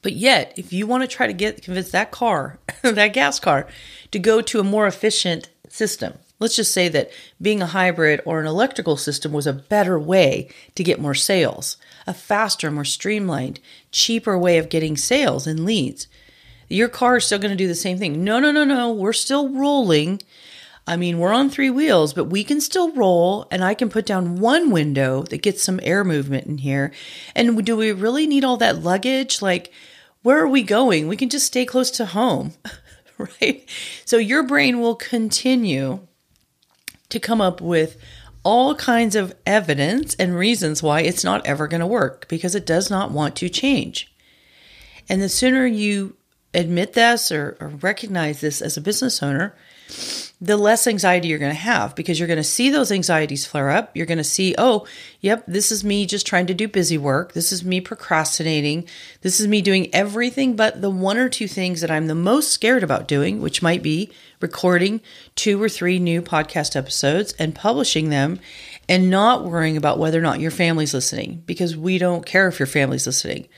But 0.03 0.13
yet, 0.13 0.55
if 0.57 0.73
you 0.73 0.87
want 0.87 1.03
to 1.03 1.09
try 1.09 1.27
to 1.27 1.33
get 1.33 1.63
convince 1.63 1.91
that 1.91 2.13
car, 2.13 2.61
that 2.83 3.13
gas 3.13 3.41
car, 3.41 3.67
to 4.13 4.21
go 4.21 4.41
to 4.41 4.61
a 4.61 4.65
more 4.65 4.87
efficient 4.87 5.49
system, 5.69 6.15
Let's 6.39 6.57
just 6.57 6.73
say 6.73 6.89
that 6.89 7.11
being 7.41 7.63
a 7.63 7.67
hybrid 7.67 8.21
or 8.27 8.41
an 8.41 8.47
electrical 8.47 8.97
system 8.97 9.33
was 9.33 9.47
a 9.47 9.53
better 9.55 9.99
way 9.99 10.49
to 10.75 10.85
get 10.85 11.01
more 11.01 11.15
sales, 11.15 11.79
a 12.07 12.13
faster, 12.13 12.71
more 12.71 12.85
streamlined, 12.85 13.59
cheaper 13.91 14.37
way 14.37 14.59
of 14.59 14.69
getting 14.69 14.97
sales 14.97 15.47
and 15.47 15.65
leads. 15.65 16.09
Your 16.69 16.89
car 16.89 17.17
is 17.17 17.25
still 17.25 17.39
going 17.39 17.53
to 17.53 17.57
do 17.57 17.69
the 17.69 17.75
same 17.75 17.99
thing. 17.99 18.23
No, 18.23 18.39
no, 18.39 18.51
no, 18.51 18.65
no. 18.65 18.93
We're 18.93 19.13
still 19.15 19.49
rolling. 19.49 20.21
I 20.87 20.97
mean, 20.97 21.19
we're 21.19 21.33
on 21.33 21.49
three 21.49 21.71
wheels, 21.71 22.13
but 22.13 22.25
we 22.25 22.45
can 22.45 22.61
still 22.61 22.93
roll, 22.93 23.47
and 23.51 23.65
I 23.65 23.75
can 23.75 23.89
put 23.89 24.07
down 24.07 24.39
one 24.39 24.71
window 24.71 25.23
that 25.25 25.43
gets 25.43 25.63
some 25.63 25.81
air 25.83 26.05
movement 26.05 26.47
in 26.47 26.59
here. 26.59 26.93
And 27.35 27.65
do 27.65 27.77
we 27.77 27.93
really 27.93 28.27
need 28.27 28.45
all 28.45 28.57
that 28.59 28.83
luggage? 28.83 29.41
Like, 29.41 29.73
where 30.23 30.39
are 30.39 30.49
we 30.49 30.63
going? 30.63 31.09
We 31.09 31.17
can 31.17 31.29
just 31.29 31.47
stay 31.47 31.65
close 31.65 31.91
to 31.93 32.07
home, 32.07 32.53
right? 33.19 33.69
So 34.05 34.17
your 34.17 34.43
brain 34.43 34.81
will 34.81 34.97
continue 34.97 36.06
to 37.09 37.21
come 37.21 37.41
up 37.41 37.61
with 37.61 37.97
all 38.43 38.75
kinds 38.77 39.17
of 39.17 39.35
evidence 39.45 40.15
and 40.17 40.37
reasons 40.37 40.83
why 40.83 41.01
it's 41.01 41.25
not 41.25 41.45
ever 41.45 41.67
going 41.67 41.81
to 41.81 41.87
work 41.87 42.29
because 42.29 42.55
it 42.55 42.65
does 42.65 42.89
not 42.89 43.11
want 43.11 43.35
to 43.37 43.49
change. 43.49 44.15
And 45.09 45.21
the 45.21 45.29
sooner 45.29 45.67
you 45.67 46.17
admit 46.55 46.93
this 46.93 47.33
or, 47.33 47.57
or 47.61 47.69
recognize 47.69 48.41
this 48.41 48.63
as 48.63 48.77
a 48.77 48.81
business 48.81 49.23
owner, 49.23 49.57
the 50.39 50.57
less 50.57 50.87
anxiety 50.87 51.29
you're 51.29 51.39
going 51.39 51.51
to 51.51 51.59
have 51.59 51.95
because 51.95 52.19
you're 52.19 52.27
going 52.27 52.37
to 52.37 52.45
see 52.45 52.69
those 52.69 52.93
anxieties 52.93 53.47
flare 53.47 53.71
up. 53.71 53.97
You're 53.97 54.05
going 54.05 54.19
to 54.19 54.25
see, 54.25 54.55
oh, 54.59 54.87
yep, 55.21 55.43
this 55.47 55.73
is 55.73 55.83
me 55.83 56.05
just 56.05 56.27
trying 56.27 56.47
to 56.47 56.55
do 56.55 56.69
busy 56.69 56.99
work. 56.99 57.33
This 57.33 57.53
is 57.53 57.65
me 57.65 57.81
procrastinating. 57.81 58.87
This 59.23 59.41
is 59.41 59.49
me 59.49 59.63
doing 59.63 59.89
everything 59.95 60.55
but 60.55 60.83
the 60.83 60.91
one 60.91 61.17
or 61.17 61.31
two 61.31 61.49
things 61.49 61.81
that 61.81 61.91
I'm 61.91 62.07
the 62.07 62.15
most 62.15 62.53
scared 62.53 62.83
about 62.83 63.09
doing, 63.09 63.41
which 63.41 63.63
might 63.63 63.83
be 63.83 64.11
recording 64.41 65.01
two 65.37 65.63
or 65.63 65.71
three 65.71 65.99
new 65.99 66.21
podcast 66.21 66.77
episodes 66.77 67.33
and 67.39 67.55
publishing 67.55 68.11
them 68.11 68.39
and 68.91 69.09
not 69.09 69.45
worrying 69.45 69.79
about 69.79 69.99
whether 69.99 70.19
or 70.19 70.23
not 70.23 70.41
your 70.41 70.51
family's 70.51 70.93
listening 70.93 71.43
because 71.47 71.79
we 71.79 71.97
don't 71.97 72.27
care 72.27 72.47
if 72.47 72.59
your 72.59 72.67
family's 72.67 73.07
listening. 73.07 73.49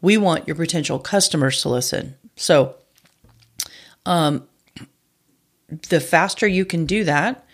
We 0.00 0.18
want 0.18 0.48
your 0.48 0.56
potential 0.56 0.98
customers 0.98 1.62
to 1.62 1.68
listen. 1.68 2.16
So, 2.34 2.74
um, 4.04 4.46
the 5.68 6.00
faster 6.00 6.46
you 6.46 6.64
can 6.64 6.86
do 6.86 7.04
that, 7.04 7.44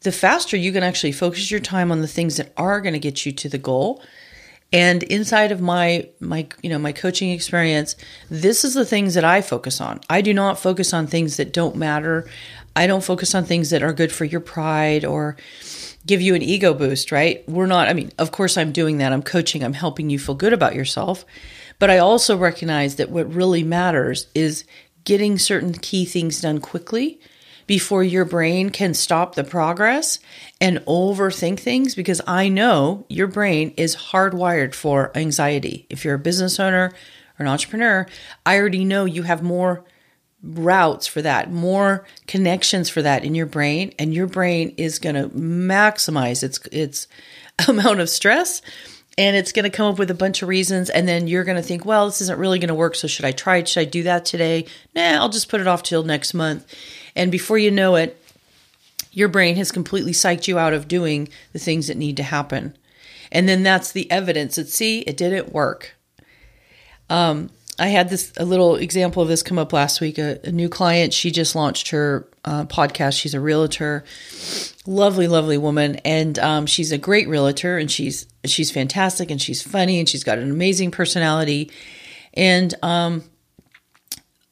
the 0.00 0.12
faster 0.12 0.56
you 0.56 0.72
can 0.72 0.82
actually 0.82 1.12
focus 1.12 1.50
your 1.50 1.60
time 1.60 1.92
on 1.92 2.00
the 2.00 2.08
things 2.08 2.36
that 2.36 2.52
are 2.56 2.80
going 2.80 2.94
to 2.94 2.98
get 2.98 3.24
you 3.24 3.32
to 3.32 3.48
the 3.48 3.58
goal. 3.58 4.02
And 4.72 5.02
inside 5.04 5.52
of 5.52 5.60
my 5.60 6.08
my 6.18 6.46
you 6.62 6.70
know 6.70 6.78
my 6.78 6.92
coaching 6.92 7.30
experience, 7.30 7.94
this 8.30 8.64
is 8.64 8.74
the 8.74 8.86
things 8.86 9.14
that 9.14 9.24
I 9.24 9.42
focus 9.42 9.80
on. 9.80 10.00
I 10.08 10.22
do 10.22 10.32
not 10.32 10.58
focus 10.58 10.94
on 10.94 11.06
things 11.06 11.36
that 11.36 11.52
don't 11.52 11.76
matter. 11.76 12.28
I 12.74 12.86
don't 12.86 13.04
focus 13.04 13.34
on 13.34 13.44
things 13.44 13.68
that 13.70 13.82
are 13.82 13.92
good 13.92 14.10
for 14.10 14.24
your 14.24 14.40
pride 14.40 15.04
or 15.04 15.36
give 16.06 16.22
you 16.22 16.34
an 16.34 16.42
ego 16.42 16.72
boost, 16.72 17.12
right? 17.12 17.46
We're 17.46 17.66
not 17.66 17.88
I 17.88 17.92
mean, 17.92 18.12
of 18.18 18.32
course 18.32 18.56
I'm 18.56 18.72
doing 18.72 18.96
that. 18.98 19.12
I'm 19.12 19.22
coaching, 19.22 19.62
I'm 19.62 19.74
helping 19.74 20.08
you 20.08 20.18
feel 20.18 20.34
good 20.34 20.54
about 20.54 20.74
yourself. 20.74 21.26
But 21.78 21.90
I 21.90 21.98
also 21.98 22.36
recognize 22.36 22.96
that 22.96 23.10
what 23.10 23.32
really 23.32 23.62
matters 23.62 24.26
is 24.34 24.64
getting 25.04 25.36
certain 25.36 25.74
key 25.74 26.06
things 26.06 26.40
done 26.40 26.60
quickly 26.60 27.20
before 27.66 28.04
your 28.04 28.24
brain 28.24 28.70
can 28.70 28.94
stop 28.94 29.34
the 29.34 29.44
progress 29.44 30.18
and 30.60 30.78
overthink 30.86 31.60
things 31.60 31.94
because 31.94 32.20
I 32.26 32.48
know 32.48 33.06
your 33.08 33.26
brain 33.26 33.74
is 33.76 33.96
hardwired 33.96 34.74
for 34.74 35.10
anxiety. 35.16 35.86
If 35.90 36.04
you're 36.04 36.14
a 36.14 36.18
business 36.18 36.60
owner 36.60 36.92
or 37.38 37.44
an 37.44 37.48
entrepreneur, 37.48 38.06
I 38.44 38.58
already 38.58 38.84
know 38.84 39.04
you 39.04 39.22
have 39.22 39.42
more 39.42 39.84
routes 40.42 41.06
for 41.06 41.22
that, 41.22 41.52
more 41.52 42.04
connections 42.26 42.88
for 42.88 43.02
that 43.02 43.24
in 43.24 43.34
your 43.34 43.46
brain 43.46 43.92
and 43.98 44.12
your 44.12 44.26
brain 44.26 44.74
is 44.76 44.98
going 44.98 45.14
to 45.14 45.28
maximize 45.30 46.42
its 46.42 46.58
its 46.72 47.06
amount 47.68 48.00
of 48.00 48.08
stress 48.08 48.60
and 49.18 49.36
it's 49.36 49.52
going 49.52 49.64
to 49.64 49.70
come 49.70 49.92
up 49.92 49.98
with 49.98 50.10
a 50.10 50.14
bunch 50.14 50.42
of 50.42 50.48
reasons 50.48 50.88
and 50.88 51.06
then 51.06 51.28
you're 51.28 51.44
going 51.44 51.56
to 51.56 51.62
think 51.62 51.84
well 51.84 52.06
this 52.06 52.20
isn't 52.20 52.38
really 52.38 52.58
going 52.58 52.68
to 52.68 52.74
work 52.74 52.94
so 52.94 53.06
should 53.06 53.24
i 53.24 53.30
try 53.30 53.58
it? 53.58 53.68
Should 53.68 53.80
i 53.80 53.84
do 53.84 54.02
that 54.04 54.24
today? 54.24 54.66
Nah 54.94 55.20
i'll 55.20 55.28
just 55.28 55.48
put 55.48 55.60
it 55.60 55.68
off 55.68 55.82
till 55.82 56.02
next 56.02 56.34
month 56.34 56.66
and 57.14 57.30
before 57.30 57.58
you 57.58 57.70
know 57.70 57.96
it, 57.96 58.18
your 59.12 59.28
brain 59.28 59.56
has 59.56 59.70
completely 59.70 60.12
psyched 60.12 60.48
you 60.48 60.58
out 60.58 60.72
of 60.72 60.88
doing 60.88 61.28
the 61.52 61.58
things 61.58 61.86
that 61.88 61.96
need 61.96 62.16
to 62.16 62.22
happen. 62.22 62.76
And 63.30 63.48
then 63.48 63.62
that's 63.62 63.92
the 63.92 64.10
evidence 64.10 64.56
that, 64.56 64.68
see, 64.68 65.00
it 65.00 65.16
didn't 65.16 65.52
work. 65.52 65.96
Um, 67.08 67.50
I 67.78 67.88
had 67.88 68.10
this 68.10 68.32
a 68.36 68.44
little 68.44 68.76
example 68.76 69.22
of 69.22 69.28
this 69.28 69.42
come 69.42 69.58
up 69.58 69.72
last 69.72 70.00
week. 70.00 70.18
A, 70.18 70.38
a 70.44 70.52
new 70.52 70.68
client, 70.68 71.12
she 71.12 71.30
just 71.30 71.54
launched 71.54 71.88
her 71.88 72.28
uh, 72.44 72.64
podcast. 72.64 73.18
She's 73.18 73.34
a 73.34 73.40
realtor, 73.40 74.04
lovely, 74.86 75.26
lovely 75.26 75.58
woman, 75.58 75.96
and 76.04 76.38
um, 76.38 76.66
she's 76.66 76.92
a 76.92 76.98
great 76.98 77.28
realtor, 77.28 77.78
and 77.78 77.90
she's 77.90 78.26
she's 78.44 78.70
fantastic, 78.70 79.30
and 79.30 79.40
she's 79.40 79.62
funny, 79.62 79.98
and 79.98 80.08
she's 80.08 80.24
got 80.24 80.38
an 80.38 80.50
amazing 80.50 80.90
personality. 80.90 81.70
And 82.34 82.74
um, 82.82 83.24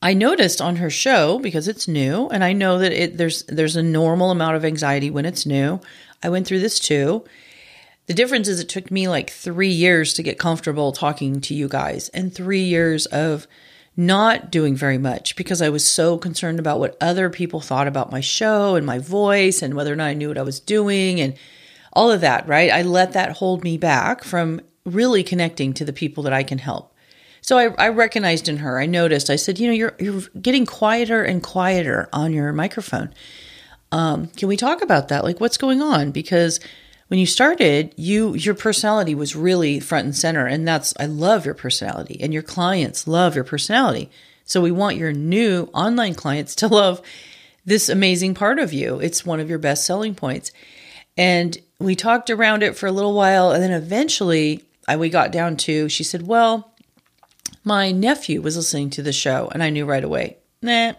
I 0.02 0.14
noticed 0.14 0.62
on 0.62 0.76
her 0.76 0.88
show 0.88 1.38
because 1.38 1.68
it's 1.68 1.86
new, 1.86 2.28
and 2.28 2.42
I 2.42 2.54
know 2.54 2.78
that 2.78 2.92
it, 2.92 3.18
there's 3.18 3.42
there's 3.44 3.76
a 3.76 3.82
normal 3.82 4.30
amount 4.30 4.56
of 4.56 4.64
anxiety 4.64 5.10
when 5.10 5.26
it's 5.26 5.44
new. 5.44 5.80
I 6.22 6.30
went 6.30 6.46
through 6.46 6.60
this 6.60 6.78
too. 6.78 7.24
The 8.06 8.14
difference 8.14 8.48
is 8.48 8.60
it 8.60 8.68
took 8.68 8.90
me 8.90 9.08
like 9.08 9.30
three 9.30 9.68
years 9.68 10.14
to 10.14 10.22
get 10.22 10.38
comfortable 10.38 10.92
talking 10.92 11.40
to 11.42 11.54
you 11.54 11.68
guys, 11.68 12.08
and 12.10 12.34
three 12.34 12.62
years 12.62 13.06
of 13.06 13.46
not 13.96 14.50
doing 14.50 14.74
very 14.74 14.96
much 14.96 15.36
because 15.36 15.60
I 15.60 15.68
was 15.68 15.84
so 15.84 16.16
concerned 16.16 16.58
about 16.58 16.78
what 16.78 16.96
other 17.00 17.28
people 17.28 17.60
thought 17.60 17.86
about 17.86 18.10
my 18.10 18.20
show 18.20 18.76
and 18.76 18.86
my 18.86 18.98
voice 18.98 19.60
and 19.60 19.74
whether 19.74 19.92
or 19.92 19.96
not 19.96 20.06
I 20.06 20.14
knew 20.14 20.28
what 20.28 20.38
I 20.38 20.42
was 20.42 20.60
doing 20.60 21.20
and 21.20 21.34
all 21.92 22.10
of 22.10 22.22
that, 22.22 22.48
right? 22.48 22.70
I 22.70 22.82
let 22.82 23.12
that 23.12 23.38
hold 23.38 23.62
me 23.64 23.76
back 23.76 24.24
from 24.24 24.60
really 24.86 25.22
connecting 25.22 25.74
to 25.74 25.84
the 25.84 25.92
people 25.92 26.22
that 26.22 26.32
I 26.32 26.42
can 26.42 26.58
help. 26.58 26.89
So 27.42 27.58
I, 27.58 27.74
I 27.78 27.88
recognized 27.88 28.48
in 28.48 28.58
her, 28.58 28.78
I 28.78 28.86
noticed, 28.86 29.30
I 29.30 29.36
said, 29.36 29.58
you 29.58 29.66
know, 29.66 29.72
you're, 29.72 29.94
you're 29.98 30.22
getting 30.40 30.66
quieter 30.66 31.22
and 31.22 31.42
quieter 31.42 32.08
on 32.12 32.32
your 32.32 32.52
microphone. 32.52 33.12
Um, 33.92 34.28
can 34.28 34.48
we 34.48 34.56
talk 34.56 34.82
about 34.82 35.08
that? 35.08 35.24
Like 35.24 35.40
what's 35.40 35.56
going 35.56 35.82
on? 35.82 36.10
Because 36.10 36.60
when 37.08 37.18
you 37.18 37.26
started, 37.26 37.92
you, 37.96 38.34
your 38.34 38.54
personality 38.54 39.14
was 39.14 39.34
really 39.34 39.80
front 39.80 40.04
and 40.04 40.16
center. 40.16 40.46
And 40.46 40.66
that's, 40.66 40.94
I 41.00 41.06
love 41.06 41.44
your 41.44 41.54
personality 41.54 42.18
and 42.20 42.32
your 42.32 42.42
clients 42.42 43.08
love 43.08 43.34
your 43.34 43.44
personality. 43.44 44.10
So 44.44 44.60
we 44.60 44.70
want 44.70 44.96
your 44.96 45.12
new 45.12 45.70
online 45.74 46.14
clients 46.14 46.54
to 46.56 46.68
love 46.68 47.00
this 47.64 47.88
amazing 47.88 48.34
part 48.34 48.58
of 48.58 48.72
you. 48.72 49.00
It's 49.00 49.26
one 49.26 49.40
of 49.40 49.48
your 49.48 49.58
best 49.58 49.84
selling 49.84 50.14
points. 50.14 50.52
And 51.16 51.58
we 51.78 51.96
talked 51.96 52.30
around 52.30 52.62
it 52.62 52.76
for 52.76 52.86
a 52.86 52.92
little 52.92 53.14
while. 53.14 53.50
And 53.50 53.62
then 53.62 53.72
eventually 53.72 54.64
I, 54.86 54.96
we 54.96 55.08
got 55.08 55.32
down 55.32 55.56
to, 55.58 55.88
she 55.88 56.04
said, 56.04 56.26
Well, 56.26 56.69
my 57.64 57.92
nephew 57.92 58.40
was 58.40 58.56
listening 58.56 58.90
to 58.90 59.02
the 59.02 59.12
show. 59.12 59.48
And 59.52 59.62
I 59.62 59.70
knew 59.70 59.84
right 59.84 60.04
away, 60.04 60.38
nah, 60.62 60.92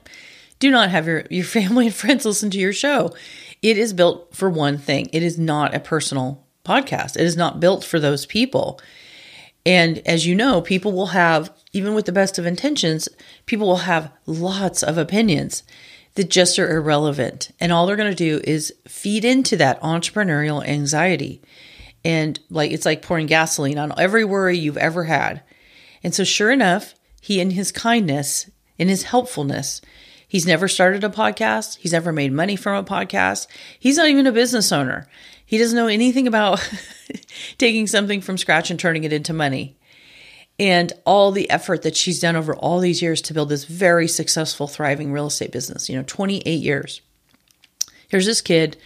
do 0.60 0.72
not 0.72 0.89
have 0.89 1.08
your, 1.08 1.25
your 1.29 1.46
family 1.60 1.88
and 1.88 1.96
friends 1.96 2.25
listen 2.25 2.50
to 2.51 2.60
your 2.60 2.74
show. 2.74 3.13
It 3.62 3.77
is 3.77 3.93
built 3.93 4.36
for 4.36 4.50
one 4.50 4.77
thing 4.77 5.10
it 5.12 5.24
is 5.24 5.38
not 5.38 5.75
a 5.75 5.79
personal 5.79 6.43
podcast, 6.65 7.15
it 7.15 7.25
is 7.25 7.38
not 7.38 7.60
built 7.60 7.84
for 7.84 8.00
those 8.00 8.25
people. 8.25 8.79
And 9.63 10.00
as 10.08 10.25
you 10.25 10.34
know, 10.34 10.62
people 10.62 10.91
will 10.91 11.08
have, 11.08 11.53
even 11.72 11.93
with 11.93 12.05
the 12.05 12.12
best 12.12 12.39
of 12.39 12.48
intentions, 12.48 13.08
people 13.46 13.67
will 13.67 13.77
have 13.77 14.12
lots 14.25 14.81
of 14.81 14.98
opinions 14.98 15.62
that 16.15 16.29
just 16.29 16.58
are 16.60 16.75
irrelevant. 16.75 17.51
And 17.60 17.72
all 17.72 17.86
they're 17.86 17.96
going 17.96 18.12
to 18.12 18.15
do 18.15 18.41
is 18.43 18.74
feed 18.88 19.24
into 19.24 19.55
that 19.58 19.79
entrepreneurial 19.81 20.65
anxiety. 20.65 21.41
And 22.03 22.39
like 22.50 22.72
it's 22.72 22.86
like 22.86 23.03
pouring 23.03 23.27
gasoline 23.27 23.77
on 23.77 23.93
every 24.00 24.25
worry 24.25 24.58
you've 24.58 24.77
ever 24.77 25.03
had. 25.03 25.43
And 26.03 26.13
so, 26.13 26.24
sure 26.24 26.51
enough, 26.51 26.96
he, 27.22 27.39
in 27.39 27.51
his 27.51 27.72
kindness, 27.72 28.50
in 28.77 28.88
his 28.88 29.03
helpfulness, 29.03 29.81
he's 30.27 30.46
never 30.46 30.67
started 30.67 31.03
a 31.03 31.10
podcast. 31.10 31.77
He's 31.77 31.93
never 31.93 32.12
made 32.12 32.34
money 32.34 32.55
from 32.55 32.75
a 32.75 32.88
podcast. 32.88 33.48
He's 33.79 33.98
not 33.98 34.10
even 34.10 34.27
a 34.27 34.31
business 34.31 34.72
owner. 34.72 35.08
He 35.46 35.58
doesn't 35.58 35.75
know 35.75 35.88
anything 35.88 36.27
about 36.27 36.67
taking 37.58 37.86
something 37.86 38.22
from 38.22 38.38
scratch 38.38 38.72
and 38.72 38.79
turning 38.79 39.03
it 39.03 39.13
into 39.13 39.34
money. 39.34 39.77
And 40.58 40.93
all 41.05 41.31
the 41.31 41.50
effort 41.50 41.81
that 41.81 41.96
she's 41.96 42.20
done 42.20 42.36
over 42.36 42.55
all 42.55 42.79
these 42.79 43.01
years 43.01 43.22
to 43.24 43.34
build 43.34 43.50
this 43.50 43.65
very 43.65 44.08
successful, 44.08 44.67
thriving 44.67 45.12
real 45.12 45.27
estate 45.27 45.51
business, 45.51 45.89
you 45.89 45.98
know, 45.98 46.03
28 46.05 46.62
years. 46.62 47.01
Here's 48.08 48.25
this 48.25 48.41
kid, 48.41 48.77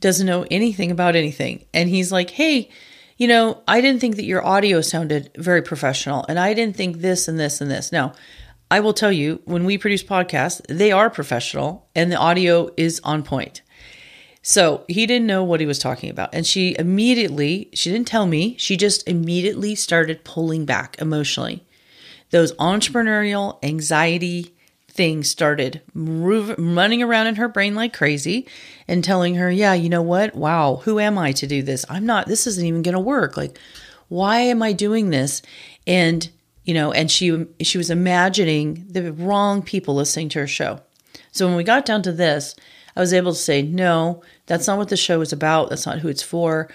doesn't 0.00 0.26
know 0.26 0.46
anything 0.50 0.90
about 0.90 1.16
anything. 1.16 1.64
And 1.74 1.88
he's 1.88 2.12
like, 2.12 2.30
hey, 2.30 2.70
you 3.18 3.26
know, 3.26 3.60
I 3.66 3.80
didn't 3.80 4.00
think 4.00 4.16
that 4.16 4.24
your 4.24 4.46
audio 4.46 4.80
sounded 4.80 5.30
very 5.36 5.60
professional. 5.60 6.24
And 6.28 6.38
I 6.38 6.54
didn't 6.54 6.76
think 6.76 6.98
this 6.98 7.28
and 7.28 7.38
this 7.38 7.60
and 7.60 7.70
this. 7.70 7.92
Now, 7.92 8.14
I 8.70 8.80
will 8.80 8.94
tell 8.94 9.10
you, 9.10 9.42
when 9.44 9.64
we 9.64 9.76
produce 9.76 10.04
podcasts, 10.04 10.60
they 10.68 10.92
are 10.92 11.10
professional 11.10 11.88
and 11.94 12.12
the 12.12 12.16
audio 12.16 12.70
is 12.76 13.00
on 13.02 13.24
point. 13.24 13.62
So 14.40 14.84
he 14.88 15.04
didn't 15.04 15.26
know 15.26 15.42
what 15.42 15.58
he 15.58 15.66
was 15.66 15.80
talking 15.80 16.10
about. 16.10 16.30
And 16.32 16.46
she 16.46 16.76
immediately, 16.78 17.70
she 17.74 17.90
didn't 17.90 18.06
tell 18.06 18.26
me, 18.26 18.56
she 18.56 18.76
just 18.76 19.06
immediately 19.08 19.74
started 19.74 20.24
pulling 20.24 20.64
back 20.64 20.96
emotionally. 21.00 21.66
Those 22.30 22.52
entrepreneurial 22.54 23.58
anxiety 23.64 24.54
things 24.98 25.30
started 25.30 25.80
running 25.94 27.04
around 27.04 27.28
in 27.28 27.36
her 27.36 27.46
brain 27.46 27.76
like 27.76 27.94
crazy 27.94 28.48
and 28.88 29.04
telling 29.04 29.36
her, 29.36 29.48
yeah, 29.48 29.72
you 29.72 29.88
know 29.88 30.02
what? 30.02 30.34
Wow, 30.34 30.80
who 30.82 30.98
am 30.98 31.16
I 31.16 31.30
to 31.32 31.46
do 31.46 31.62
this? 31.62 31.84
I'm 31.88 32.04
not, 32.04 32.26
this 32.26 32.48
isn't 32.48 32.66
even 32.66 32.82
going 32.82 32.96
to 32.96 33.00
work. 33.00 33.36
Like, 33.36 33.56
why 34.08 34.40
am 34.40 34.60
I 34.60 34.72
doing 34.72 35.10
this? 35.10 35.40
And, 35.86 36.28
you 36.64 36.74
know, 36.74 36.90
and 36.90 37.08
she, 37.08 37.46
she 37.62 37.78
was 37.78 37.90
imagining 37.90 38.86
the 38.88 39.12
wrong 39.12 39.62
people 39.62 39.94
listening 39.94 40.30
to 40.30 40.40
her 40.40 40.48
show. 40.48 40.80
So 41.30 41.46
when 41.46 41.54
we 41.54 41.62
got 41.62 41.86
down 41.86 42.02
to 42.02 42.12
this, 42.12 42.56
I 42.96 43.00
was 43.00 43.12
able 43.12 43.30
to 43.30 43.38
say, 43.38 43.62
no, 43.62 44.24
that's 44.46 44.66
not 44.66 44.78
what 44.78 44.88
the 44.88 44.96
show 44.96 45.20
is 45.20 45.32
about. 45.32 45.70
That's 45.70 45.86
not 45.86 46.00
who 46.00 46.08
it's 46.08 46.24
for. 46.24 46.68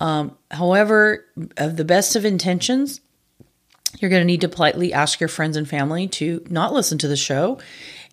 Um, 0.00 0.36
however, 0.50 1.24
of 1.56 1.76
the 1.76 1.84
best 1.84 2.16
of 2.16 2.24
intentions, 2.24 3.00
you're 3.98 4.10
going 4.10 4.20
to 4.20 4.26
need 4.26 4.40
to 4.42 4.48
politely 4.48 4.92
ask 4.92 5.20
your 5.20 5.28
friends 5.28 5.56
and 5.56 5.68
family 5.68 6.06
to 6.08 6.44
not 6.48 6.72
listen 6.72 6.98
to 6.98 7.08
the 7.08 7.16
show. 7.16 7.58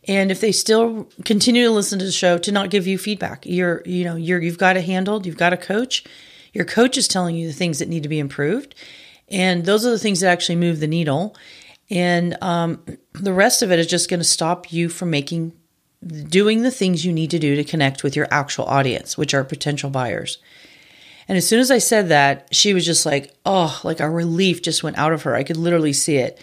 And 0.07 0.31
if 0.31 0.39
they 0.39 0.51
still 0.51 1.09
continue 1.25 1.65
to 1.65 1.71
listen 1.71 1.99
to 1.99 2.05
the 2.05 2.11
show, 2.11 2.37
to 2.37 2.51
not 2.51 2.69
give 2.69 2.87
you 2.87 2.97
feedback. 2.97 3.45
You're, 3.45 3.81
you 3.85 4.05
know, 4.05 4.15
you're, 4.15 4.41
you've 4.41 4.57
got 4.57 4.77
it 4.77 4.85
handled. 4.85 5.25
You've 5.25 5.37
got 5.37 5.53
a 5.53 5.57
coach. 5.57 6.03
Your 6.53 6.65
coach 6.65 6.97
is 6.97 7.07
telling 7.07 7.35
you 7.35 7.47
the 7.47 7.53
things 7.53 7.79
that 7.79 7.89
need 7.89 8.03
to 8.03 8.09
be 8.09 8.19
improved. 8.19 8.73
And 9.29 9.65
those 9.65 9.85
are 9.85 9.91
the 9.91 9.99
things 9.99 10.21
that 10.21 10.31
actually 10.31 10.55
move 10.55 10.79
the 10.79 10.87
needle. 10.87 11.35
And 11.89 12.37
um, 12.41 12.83
the 13.13 13.33
rest 13.33 13.61
of 13.61 13.71
it 13.71 13.79
is 13.79 13.87
just 13.87 14.09
going 14.09 14.19
to 14.19 14.25
stop 14.25 14.71
you 14.71 14.89
from 14.89 15.09
making 15.09 15.53
doing 16.05 16.61
the 16.61 16.71
things 16.71 17.05
you 17.05 17.11
need 17.11 17.31
to 17.31 17.39
do 17.39 17.55
to 17.55 17.63
connect 17.63 18.03
with 18.03 18.15
your 18.15 18.27
actual 18.31 18.65
audience, 18.65 19.17
which 19.17 19.33
are 19.33 19.43
potential 19.43 19.89
buyers. 19.89 20.37
And 21.27 21.37
as 21.37 21.47
soon 21.47 21.59
as 21.59 21.71
I 21.71 21.77
said 21.77 22.09
that, 22.09 22.47
she 22.51 22.73
was 22.73 22.85
just 22.85 23.05
like, 23.05 23.33
oh, 23.45 23.79
like 23.83 23.99
a 23.99 24.09
relief 24.09 24.61
just 24.61 24.83
went 24.83 24.97
out 24.97 25.11
of 25.11 25.23
her. 25.23 25.35
I 25.35 25.43
could 25.43 25.57
literally 25.57 25.93
see 25.93 26.17
it. 26.17 26.41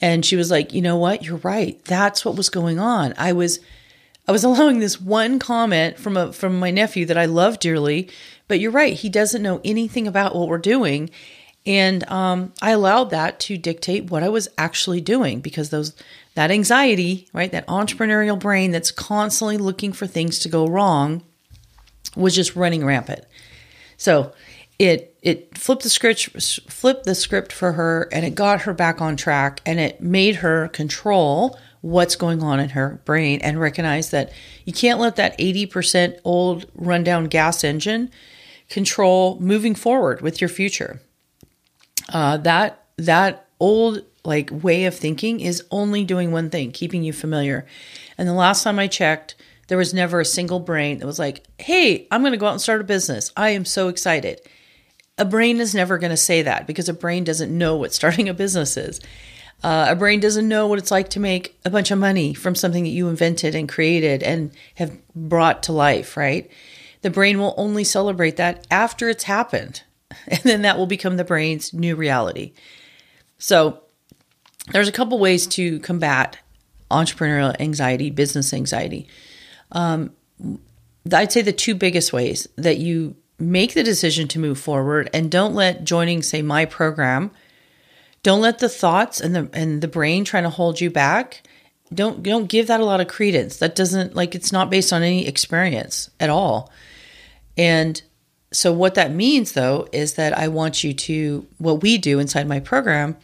And 0.00 0.24
she 0.24 0.36
was 0.36 0.50
like, 0.50 0.72
you 0.72 0.82
know 0.82 0.96
what? 0.96 1.22
You're 1.22 1.38
right. 1.38 1.82
That's 1.84 2.24
what 2.24 2.36
was 2.36 2.48
going 2.48 2.78
on. 2.78 3.14
I 3.16 3.32
was 3.32 3.60
I 4.28 4.32
was 4.32 4.44
allowing 4.44 4.80
this 4.80 5.00
one 5.00 5.38
comment 5.38 5.98
from 5.98 6.16
a 6.16 6.32
from 6.32 6.58
my 6.58 6.70
nephew 6.70 7.04
that 7.06 7.18
I 7.18 7.26
love 7.26 7.58
dearly, 7.58 8.08
but 8.48 8.60
you're 8.60 8.70
right. 8.70 8.94
He 8.94 9.08
doesn't 9.08 9.42
know 9.42 9.60
anything 9.64 10.06
about 10.06 10.34
what 10.34 10.48
we're 10.48 10.58
doing. 10.58 11.10
And 11.66 12.08
um, 12.08 12.52
I 12.62 12.70
allowed 12.70 13.10
that 13.10 13.40
to 13.40 13.58
dictate 13.58 14.08
what 14.08 14.22
I 14.22 14.28
was 14.28 14.48
actually 14.56 15.00
doing 15.00 15.40
because 15.40 15.70
those 15.70 15.94
that 16.34 16.50
anxiety, 16.50 17.28
right, 17.32 17.50
that 17.50 17.66
entrepreneurial 17.66 18.38
brain 18.38 18.70
that's 18.70 18.92
constantly 18.92 19.56
looking 19.56 19.92
for 19.92 20.06
things 20.06 20.38
to 20.40 20.48
go 20.48 20.66
wrong 20.66 21.22
was 22.14 22.34
just 22.34 22.54
running 22.54 22.84
rampant. 22.84 23.24
So 23.96 24.32
it 24.78 25.16
it 25.22 25.56
flipped 25.56 25.82
the 25.82 25.90
script 25.90 26.28
flipped 26.70 27.04
the 27.04 27.14
script 27.14 27.52
for 27.52 27.72
her 27.72 28.08
and 28.12 28.24
it 28.24 28.34
got 28.34 28.62
her 28.62 28.74
back 28.74 29.00
on 29.00 29.16
track 29.16 29.60
and 29.64 29.80
it 29.80 30.00
made 30.00 30.36
her 30.36 30.68
control 30.68 31.58
what's 31.80 32.16
going 32.16 32.42
on 32.42 32.60
in 32.60 32.70
her 32.70 33.00
brain 33.04 33.40
and 33.42 33.60
recognize 33.60 34.10
that 34.10 34.32
you 34.64 34.72
can't 34.72 34.98
let 34.98 35.16
that 35.16 35.38
80% 35.38 36.18
old 36.24 36.66
rundown 36.74 37.26
gas 37.26 37.62
engine 37.62 38.10
control 38.68 39.38
moving 39.40 39.74
forward 39.74 40.20
with 40.20 40.40
your 40.40 40.48
future. 40.48 41.00
Uh, 42.12 42.36
that 42.38 42.84
that 42.96 43.48
old 43.60 44.04
like 44.24 44.50
way 44.50 44.84
of 44.84 44.94
thinking 44.94 45.40
is 45.40 45.62
only 45.70 46.04
doing 46.04 46.32
one 46.32 46.50
thing, 46.50 46.72
keeping 46.72 47.02
you 47.02 47.12
familiar. 47.12 47.66
And 48.18 48.28
the 48.28 48.34
last 48.34 48.64
time 48.64 48.78
I 48.78 48.88
checked, 48.88 49.36
there 49.68 49.78
was 49.78 49.94
never 49.94 50.20
a 50.20 50.24
single 50.24 50.60
brain 50.60 50.98
that 50.98 51.06
was 51.06 51.18
like, 51.18 51.44
"Hey, 51.58 52.06
I'm 52.10 52.22
going 52.22 52.32
to 52.32 52.38
go 52.38 52.46
out 52.46 52.52
and 52.52 52.60
start 52.60 52.80
a 52.80 52.84
business. 52.84 53.32
I 53.36 53.50
am 53.50 53.64
so 53.64 53.88
excited." 53.88 54.40
A 55.18 55.24
brain 55.24 55.60
is 55.60 55.74
never 55.74 55.96
going 55.98 56.10
to 56.10 56.16
say 56.16 56.42
that 56.42 56.66
because 56.66 56.88
a 56.88 56.94
brain 56.94 57.24
doesn't 57.24 57.56
know 57.56 57.76
what 57.76 57.94
starting 57.94 58.28
a 58.28 58.34
business 58.34 58.76
is. 58.76 59.00
Uh, 59.62 59.86
a 59.88 59.96
brain 59.96 60.20
doesn't 60.20 60.48
know 60.48 60.66
what 60.66 60.78
it's 60.78 60.90
like 60.90 61.08
to 61.10 61.20
make 61.20 61.58
a 61.64 61.70
bunch 61.70 61.90
of 61.90 61.98
money 61.98 62.34
from 62.34 62.54
something 62.54 62.84
that 62.84 62.90
you 62.90 63.08
invented 63.08 63.54
and 63.54 63.68
created 63.68 64.22
and 64.22 64.50
have 64.74 64.98
brought 65.14 65.62
to 65.62 65.72
life, 65.72 66.16
right? 66.16 66.50
The 67.02 67.10
brain 67.10 67.38
will 67.38 67.54
only 67.56 67.84
celebrate 67.84 68.36
that 68.36 68.66
after 68.70 69.08
it's 69.08 69.24
happened. 69.24 69.82
And 70.28 70.40
then 70.44 70.62
that 70.62 70.78
will 70.78 70.86
become 70.86 71.16
the 71.16 71.24
brain's 71.24 71.74
new 71.74 71.94
reality. 71.94 72.52
So, 73.38 73.82
there's 74.72 74.88
a 74.88 74.92
couple 74.92 75.18
ways 75.18 75.46
to 75.48 75.78
combat 75.80 76.38
entrepreneurial 76.90 77.54
anxiety, 77.60 78.10
business 78.10 78.52
anxiety. 78.52 79.08
Um, 79.72 80.12
I'd 81.12 81.32
say 81.32 81.42
the 81.42 81.52
two 81.52 81.74
biggest 81.74 82.12
ways 82.12 82.48
that 82.56 82.78
you 82.78 83.16
make 83.38 83.74
the 83.74 83.82
decision 83.82 84.28
to 84.28 84.38
move 84.38 84.58
forward 84.58 85.10
and 85.12 85.30
don't 85.30 85.54
let 85.54 85.84
joining, 85.84 86.22
say, 86.22 86.42
my 86.42 86.64
program, 86.64 87.30
don't 88.22 88.40
let 88.40 88.58
the 88.58 88.68
thoughts 88.68 89.20
and 89.20 89.36
the 89.36 89.48
and 89.52 89.80
the 89.80 89.88
brain 89.88 90.24
trying 90.24 90.42
to 90.42 90.50
hold 90.50 90.80
you 90.80 90.90
back. 90.90 91.46
Don't 91.94 92.22
don't 92.22 92.48
give 92.48 92.66
that 92.66 92.80
a 92.80 92.84
lot 92.84 93.00
of 93.00 93.06
credence. 93.06 93.58
That 93.58 93.76
doesn't 93.76 94.16
like 94.16 94.34
it's 94.34 94.50
not 94.50 94.70
based 94.70 94.92
on 94.92 95.02
any 95.02 95.26
experience 95.28 96.10
at 96.18 96.30
all. 96.30 96.72
And 97.56 98.02
so 98.52 98.72
what 98.72 98.94
that 98.96 99.12
means 99.12 99.52
though 99.52 99.86
is 99.92 100.14
that 100.14 100.36
I 100.36 100.48
want 100.48 100.82
you 100.82 100.92
to 100.92 101.46
what 101.58 101.82
we 101.82 101.98
do 101.98 102.18
inside 102.18 102.48
my 102.48 102.58
program 102.58 103.16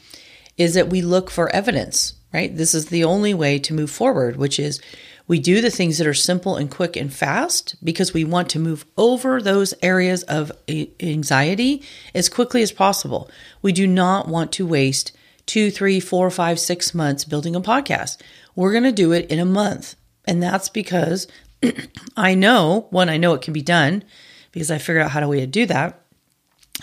is 0.56 0.74
that 0.74 0.90
we 0.90 1.02
look 1.02 1.30
for 1.30 1.48
evidence, 1.50 2.14
right? 2.32 2.54
This 2.54 2.74
is 2.74 2.86
the 2.86 3.04
only 3.04 3.34
way 3.34 3.58
to 3.58 3.74
move 3.74 3.90
forward, 3.90 4.36
which 4.36 4.60
is 4.60 4.80
we 5.28 5.38
do 5.38 5.60
the 5.60 5.70
things 5.70 5.98
that 5.98 6.06
are 6.06 6.14
simple 6.14 6.56
and 6.56 6.70
quick 6.70 6.96
and 6.96 7.12
fast 7.12 7.76
because 7.82 8.12
we 8.12 8.24
want 8.24 8.48
to 8.50 8.58
move 8.58 8.84
over 8.96 9.40
those 9.40 9.74
areas 9.82 10.22
of 10.24 10.52
anxiety 10.68 11.82
as 12.14 12.28
quickly 12.28 12.62
as 12.62 12.72
possible. 12.72 13.30
We 13.62 13.72
do 13.72 13.86
not 13.86 14.28
want 14.28 14.52
to 14.52 14.66
waste 14.66 15.12
two, 15.46 15.70
three, 15.70 16.00
four, 16.00 16.30
five, 16.30 16.58
six 16.58 16.94
months 16.94 17.24
building 17.24 17.54
a 17.54 17.60
podcast. 17.60 18.20
We're 18.54 18.72
going 18.72 18.84
to 18.84 18.92
do 18.92 19.12
it 19.12 19.30
in 19.30 19.38
a 19.38 19.44
month. 19.44 19.96
And 20.26 20.42
that's 20.42 20.68
because 20.68 21.26
I 22.16 22.34
know, 22.34 22.86
one, 22.90 23.08
I 23.08 23.16
know 23.16 23.34
it 23.34 23.42
can 23.42 23.52
be 23.52 23.62
done 23.62 24.04
because 24.50 24.70
I 24.70 24.78
figured 24.78 25.04
out 25.04 25.10
how 25.10 25.20
to 25.20 25.46
do 25.46 25.66
that. 25.66 26.00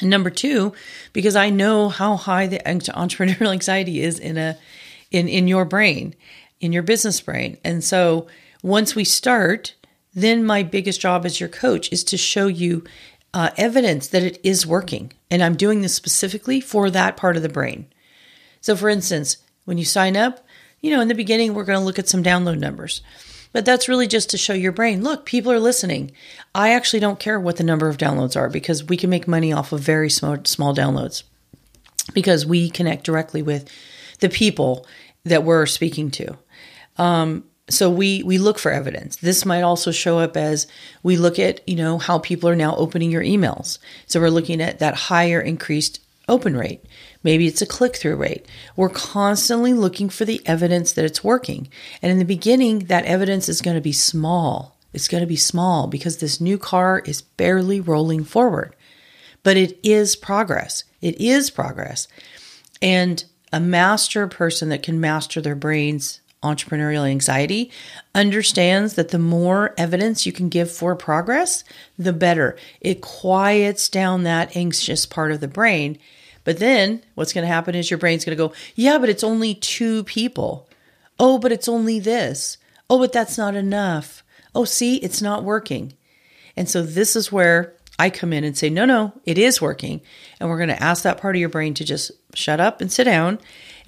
And 0.02 0.10
number 0.10 0.30
two, 0.30 0.74
because 1.14 1.36
I 1.36 1.50
know 1.50 1.90
how 1.90 2.16
high 2.16 2.48
the 2.48 2.60
entrepreneurial 2.60 3.52
anxiety 3.52 4.02
is 4.02 4.20
in 4.20 4.38
a 4.38 4.58
in 5.12 5.28
in 5.28 5.48
your 5.48 5.66
brain, 5.66 6.16
in 6.60 6.74
your 6.74 6.84
business 6.84 7.22
brain. 7.22 7.58
And 7.64 7.84
so 7.84 8.28
once 8.62 8.96
we 8.96 9.04
start, 9.04 9.76
then 10.14 10.44
my 10.44 10.64
biggest 10.64 11.00
job 11.00 11.26
as 11.26 11.40
your 11.40 11.50
coach 11.50 11.92
is 11.92 12.04
to 12.06 12.18
show 12.18 12.48
you 12.48 12.84
uh, 13.34 13.50
evidence 13.58 14.08
that 14.08 14.24
it 14.24 14.40
is 14.44 14.66
working. 14.66 15.14
And 15.30 15.44
I'm 15.44 15.56
doing 15.56 15.82
this 15.82 15.94
specifically 15.94 16.60
for 16.60 16.90
that 16.90 17.18
part 17.18 17.38
of 17.38 17.44
the 17.44 17.50
brain. 17.50 17.88
So, 18.62 18.76
for 18.76 18.90
instance, 18.90 19.38
when 19.66 19.78
you 19.78 19.86
sign 19.86 20.18
up, 20.18 20.46
you 20.82 20.92
know, 20.92 21.02
in 21.02 21.08
the 21.08 21.16
beginning, 21.16 21.54
we're 21.54 21.64
going 21.64 21.80
to 21.80 21.86
look 21.86 22.00
at 22.00 22.10
some 22.10 22.24
download 22.24 22.60
numbers. 22.60 23.02
But 23.52 23.66
that's 23.66 23.90
really 23.90 24.08
just 24.08 24.30
to 24.32 24.38
show 24.38 24.54
your 24.54 24.72
brain 24.72 25.04
look, 25.04 25.26
people 25.26 25.52
are 25.52 25.60
listening. 25.60 26.12
I 26.54 26.74
actually 26.74 27.00
don't 27.00 27.20
care 27.20 27.40
what 27.40 27.58
the 27.58 27.64
number 27.64 27.88
of 27.88 27.98
downloads 27.98 28.36
are 28.36 28.50
because 28.50 28.84
we 28.84 28.98
can 28.98 29.10
make 29.10 29.28
money 29.28 29.52
off 29.52 29.72
of 29.72 29.80
very 29.82 30.10
small, 30.10 30.38
small 30.44 30.76
downloads 30.76 31.24
because 32.14 32.46
we 32.46 32.70
connect 32.70 33.06
directly 33.06 33.42
with 33.42 33.70
the 34.20 34.30
people 34.30 34.86
that 35.24 35.44
we're 35.44 35.66
speaking 35.66 36.12
to. 36.12 36.38
Um, 37.00 37.46
so 37.70 37.90
we 37.90 38.24
we 38.24 38.38
look 38.38 38.60
for 38.60 38.72
evidence. 38.72 39.18
This 39.18 39.46
might 39.46 39.62
also 39.62 39.92
show 39.92 40.20
up 40.20 40.36
as 40.36 40.68
we 41.04 41.18
look 41.18 41.40
at 41.40 41.68
you 41.68 41.76
know 41.76 41.98
how 41.98 42.20
people 42.20 42.50
are 42.50 42.56
now 42.56 42.76
opening 42.76 43.12
your 43.12 43.24
emails. 43.24 43.78
So 44.06 44.20
we're 44.20 44.30
looking 44.30 44.62
at 44.62 44.80
that 44.80 44.96
higher 44.96 45.40
increased 45.40 46.02
open 46.28 46.56
rate. 46.56 46.84
Maybe 47.24 47.48
it's 47.48 47.62
a 47.62 47.66
click 47.66 47.98
through 47.98 48.16
rate. 48.16 48.46
We're 48.76 48.90
constantly 48.90 49.74
looking 49.74 50.10
for 50.10 50.26
the 50.26 50.42
evidence 50.46 50.94
that 50.94 51.06
it's 51.06 51.24
working. 51.24 51.70
And 52.02 52.12
in 52.12 52.20
the 52.20 52.26
beginning, 52.26 52.80
that 52.86 53.06
evidence 53.06 53.50
is 53.50 53.62
going 53.62 53.76
to 53.76 53.82
be 53.82 53.92
small. 53.92 54.78
It's 54.94 55.08
going 55.08 55.22
to 55.22 55.28
be 55.28 55.36
small 55.36 55.88
because 55.88 56.18
this 56.18 56.40
new 56.40 56.58
car 56.58 57.00
is 57.06 57.22
barely 57.22 57.82
rolling 57.82 58.24
forward. 58.24 58.76
But 59.44 59.58
it 59.58 59.80
is 59.84 60.16
progress. 60.16 60.84
It 61.02 61.20
is 61.20 61.50
progress. 61.50 62.08
And 62.82 63.24
a 63.52 63.60
master 63.60 64.28
person 64.28 64.70
that 64.70 64.84
can 64.84 65.00
master 65.00 65.42
their 65.42 65.56
brain's 65.56 66.22
entrepreneurial 66.42 67.10
anxiety 67.10 67.72
understands 68.16 68.96
that 68.96 69.10
the 69.10 69.20
more 69.20 69.74
evidence 69.78 70.26
you 70.26 70.32
can 70.32 70.50
give 70.50 70.72
for 70.72 70.96
progress, 70.96 71.64
the 71.98 72.14
better. 72.14 72.58
It 72.80 73.02
quiets 73.02 73.90
down 73.90 74.24
that 74.24 74.56
anxious 74.56 75.06
part 75.06 75.32
of 75.32 75.42
the 75.42 75.48
brain 75.48 76.00
but 76.50 76.58
then 76.58 77.04
what's 77.14 77.32
going 77.32 77.44
to 77.44 77.54
happen 77.54 77.76
is 77.76 77.92
your 77.92 78.00
brain's 78.00 78.26
going 78.26 78.36
to 78.36 78.48
go, 78.48 78.54
yeah, 78.74 78.98
but 78.98 79.08
it's 79.08 79.24
only 79.24 79.54
two 79.54 80.04
people. 80.06 80.68
Oh, 81.20 81.38
but 81.38 81.52
it's 81.52 81.70
only 81.70 82.00
this. 82.00 82.58
Oh, 82.90 82.98
but 82.98 83.14
that's 83.14 83.38
not 83.38 83.54
enough. 83.54 84.24
Oh, 84.56 84.66
see, 84.66 84.96
it's 84.98 85.22
not 85.22 85.44
working. 85.44 85.94
And 86.56 86.68
so 86.68 86.82
this 86.82 87.16
is 87.16 87.32
where 87.32 87.76
I 88.00 88.10
come 88.10 88.34
in 88.34 88.44
and 88.44 88.58
say, 88.58 88.70
no, 88.70 88.86
no, 88.86 89.14
it 89.26 89.38
is 89.38 89.62
working. 89.62 90.02
And 90.40 90.50
we're 90.50 90.58
going 90.58 90.70
to 90.70 90.82
ask 90.82 91.04
that 91.04 91.20
part 91.20 91.36
of 91.36 91.40
your 91.40 91.50
brain 91.50 91.76
to 91.76 91.86
just 91.86 92.12
shut 92.34 92.60
up 92.60 92.82
and 92.82 92.92
sit 92.92 93.04
down 93.04 93.40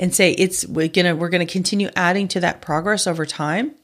and 0.02 0.14
say, 0.14 0.32
it's 0.32 0.66
we're 0.66 0.90
to, 0.90 1.14
we're 1.14 1.30
to 1.30 1.46
continue 1.46 1.90
adding 1.96 2.28
to 2.30 2.40
that 2.40 2.60
progress 2.60 3.06
over 3.06 3.26
time. 3.26 3.76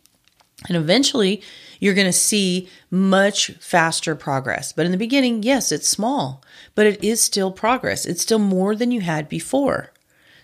And 0.67 0.75
eventually 0.75 1.43
you're 1.79 1.93
going 1.93 2.07
to 2.07 2.11
see 2.11 2.67
much 2.89 3.51
faster 3.59 4.15
progress. 4.15 4.73
But 4.73 4.87
in 4.87 4.91
the 4.91 4.97
beginning, 4.97 5.43
yes, 5.43 5.71
it's 5.71 5.87
small, 5.87 6.43
but 6.73 6.87
it 6.87 7.03
is 7.03 7.21
still 7.21 7.51
progress. 7.51 8.07
It's 8.07 8.23
still 8.23 8.39
more 8.39 8.75
than 8.75 8.89
you 8.89 9.01
had 9.01 9.29
before. 9.29 9.93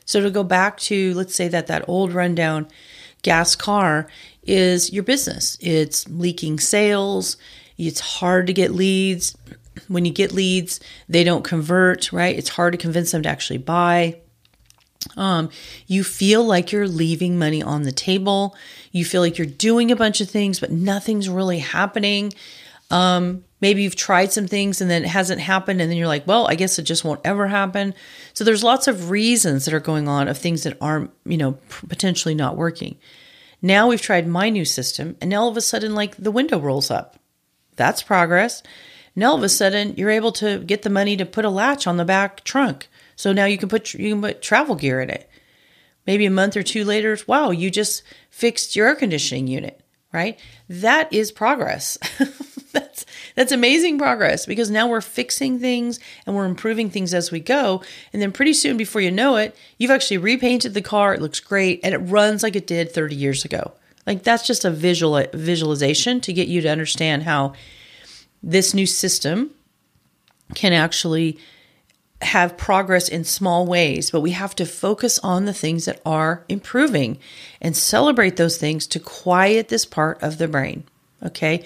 So 0.05 0.21
to 0.21 0.29
go 0.29 0.43
back 0.43 0.77
to, 0.81 1.15
let's 1.15 1.33
say 1.33 1.47
that 1.47 1.65
that 1.67 1.89
old 1.89 2.13
rundown 2.13 2.67
gas 3.23 3.55
car 3.55 4.07
is 4.43 4.93
your 4.93 5.03
business. 5.03 5.57
It's 5.59 6.07
leaking 6.07 6.59
sales. 6.59 7.37
It's 7.79 7.99
hard 7.99 8.45
to 8.45 8.53
get 8.53 8.71
leads. 8.71 9.35
When 9.87 10.05
you 10.05 10.11
get 10.11 10.31
leads, 10.31 10.79
they 11.09 11.23
don't 11.23 11.43
convert, 11.43 12.11
right? 12.11 12.37
It's 12.37 12.49
hard 12.49 12.73
to 12.73 12.77
convince 12.77 13.11
them 13.11 13.23
to 13.23 13.29
actually 13.29 13.57
buy. 13.57 14.19
Um, 15.17 15.49
you 15.87 16.03
feel 16.03 16.43
like 16.43 16.71
you're 16.71 16.87
leaving 16.87 17.37
money 17.37 17.61
on 17.61 17.83
the 17.83 17.91
table. 17.91 18.55
You 18.91 19.05
feel 19.05 19.21
like 19.21 19.37
you're 19.37 19.47
doing 19.47 19.91
a 19.91 19.95
bunch 19.95 20.21
of 20.21 20.29
things, 20.29 20.59
but 20.59 20.71
nothing's 20.71 21.29
really 21.29 21.59
happening. 21.59 22.33
Um, 22.91 23.43
maybe 23.59 23.81
you've 23.81 23.95
tried 23.95 24.31
some 24.31 24.47
things 24.47 24.79
and 24.81 24.89
then 24.89 25.03
it 25.03 25.09
hasn't 25.09 25.41
happened, 25.41 25.81
and 25.81 25.89
then 25.89 25.97
you're 25.97 26.07
like, 26.07 26.27
well, 26.27 26.47
I 26.47 26.55
guess 26.55 26.77
it 26.77 26.83
just 26.83 27.03
won't 27.03 27.21
ever 27.23 27.47
happen. 27.47 27.95
So 28.33 28.43
there's 28.43 28.63
lots 28.63 28.87
of 28.87 29.09
reasons 29.09 29.65
that 29.65 29.73
are 29.73 29.79
going 29.79 30.07
on 30.07 30.27
of 30.27 30.37
things 30.37 30.63
that 30.63 30.77
aren't, 30.79 31.11
you 31.25 31.37
know, 31.37 31.57
potentially 31.89 32.35
not 32.35 32.55
working. 32.55 32.97
Now 33.61 33.87
we've 33.87 34.01
tried 34.01 34.27
my 34.27 34.49
new 34.49 34.65
system, 34.65 35.15
and 35.21 35.29
now 35.29 35.43
all 35.43 35.49
of 35.49 35.57
a 35.57 35.61
sudden, 35.61 35.95
like 35.95 36.17
the 36.17 36.31
window 36.31 36.59
rolls 36.59 36.91
up. 36.91 37.17
That's 37.75 38.03
progress. 38.03 38.61
Now 39.15 39.31
all 39.31 39.37
of 39.37 39.43
a 39.43 39.49
sudden, 39.49 39.95
you're 39.95 40.09
able 40.09 40.33
to 40.33 40.59
get 40.59 40.81
the 40.83 40.89
money 40.89 41.17
to 41.17 41.25
put 41.25 41.45
a 41.45 41.49
latch 41.49 41.87
on 41.87 41.97
the 41.97 42.05
back 42.05 42.43
trunk. 42.43 42.89
So 43.15 43.33
now 43.33 43.45
you 43.45 43.57
can 43.57 43.69
put 43.69 43.93
you 43.93 44.11
can 44.11 44.21
put 44.21 44.41
travel 44.41 44.75
gear 44.75 45.01
in 45.01 45.09
it. 45.09 45.29
Maybe 46.05 46.25
a 46.25 46.31
month 46.31 46.57
or 46.57 46.63
two 46.63 46.83
later, 46.83 47.17
wow, 47.27 47.51
you 47.51 47.69
just 47.71 48.03
fixed 48.29 48.75
your 48.75 48.87
air 48.87 48.95
conditioning 48.95 49.47
unit, 49.47 49.79
right? 50.11 50.37
That 50.67 51.11
is 51.13 51.31
progress. 51.31 51.97
that's 52.73 53.05
that's 53.35 53.51
amazing 53.51 53.97
progress 53.97 54.45
because 54.45 54.69
now 54.69 54.87
we're 54.87 55.01
fixing 55.01 55.59
things 55.59 55.99
and 56.25 56.35
we're 56.35 56.45
improving 56.45 56.89
things 56.89 57.13
as 57.13 57.31
we 57.31 57.39
go. 57.39 57.81
And 58.11 58.21
then 58.21 58.31
pretty 58.31 58.53
soon 58.53 58.75
before 58.75 59.01
you 59.01 59.11
know 59.11 59.37
it, 59.37 59.55
you've 59.77 59.91
actually 59.91 60.17
repainted 60.17 60.73
the 60.73 60.81
car, 60.81 61.13
it 61.13 61.21
looks 61.21 61.39
great 61.39 61.79
and 61.83 61.93
it 61.93 61.99
runs 61.99 62.43
like 62.43 62.55
it 62.55 62.67
did 62.67 62.91
30 62.91 63.15
years 63.15 63.45
ago. 63.45 63.71
Like 64.05 64.23
that's 64.23 64.45
just 64.45 64.65
a 64.65 64.71
visual 64.71 65.23
visualization 65.33 66.19
to 66.21 66.33
get 66.33 66.47
you 66.47 66.61
to 66.61 66.69
understand 66.69 67.23
how 67.23 67.53
this 68.41 68.73
new 68.73 68.85
system 68.85 69.51
can 70.53 70.73
actually 70.73 71.39
have 72.23 72.57
progress 72.57 73.09
in 73.09 73.23
small 73.23 73.65
ways, 73.65 74.11
but 74.11 74.21
we 74.21 74.31
have 74.31 74.55
to 74.55 74.65
focus 74.65 75.19
on 75.19 75.45
the 75.45 75.53
things 75.53 75.85
that 75.85 76.01
are 76.05 76.45
improving 76.49 77.17
and 77.61 77.75
celebrate 77.75 78.37
those 78.37 78.57
things 78.57 78.87
to 78.87 78.99
quiet 78.99 79.69
this 79.69 79.85
part 79.85 80.21
of 80.21 80.37
the 80.37 80.47
brain. 80.47 80.83
Okay. 81.23 81.65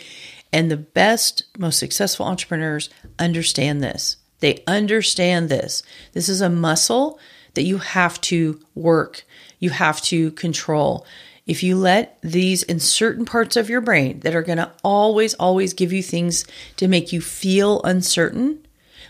And 0.54 0.72
the 0.72 0.78
best, 0.78 1.44
most 1.58 1.80
successful 1.80 2.26
entrepreneurs 2.26 2.90
understand 3.20 3.84
this. 3.84 4.18
They 4.40 4.64
understand 4.68 5.50
this. 5.50 5.84
This 6.14 6.30
is 6.30 6.42
a 6.42 6.50
muscle 6.50 7.20
that 7.56 7.64
you 7.64 7.80
have 7.80 8.22
to 8.22 8.60
work, 8.76 9.26
you 9.60 9.72
have 9.72 10.02
to 10.04 10.32
control. 10.32 11.06
If 11.48 11.64
you 11.64 11.78
let 11.78 12.20
these 12.22 12.62
in 12.62 12.80
certain 12.80 13.26
parts 13.26 13.56
of 13.56 13.70
your 13.70 13.82
brain 13.82 14.20
that 14.20 14.36
are 14.36 14.44
going 14.44 14.58
to 14.58 14.72
always, 14.84 15.34
always 15.36 15.74
give 15.74 15.94
you 15.94 16.04
things 16.04 16.46
to 16.76 16.88
make 16.88 17.14
you 17.14 17.22
feel 17.22 17.82
uncertain, 17.84 18.67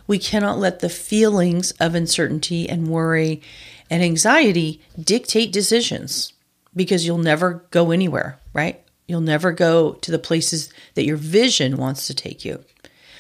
we 0.07 0.17
cannot 0.17 0.57
let 0.57 0.79
the 0.79 0.89
feelings 0.89 1.71
of 1.71 1.93
uncertainty 1.93 2.67
and 2.67 2.87
worry 2.87 3.41
and 3.89 4.01
anxiety 4.01 4.81
dictate 4.99 5.51
decisions 5.51 6.33
because 6.75 7.05
you'll 7.05 7.17
never 7.17 7.65
go 7.71 7.91
anywhere, 7.91 8.39
right? 8.53 8.81
You'll 9.07 9.21
never 9.21 9.51
go 9.51 9.93
to 9.93 10.11
the 10.11 10.19
places 10.19 10.71
that 10.95 11.05
your 11.05 11.17
vision 11.17 11.77
wants 11.77 12.07
to 12.07 12.13
take 12.13 12.43
you. 12.43 12.63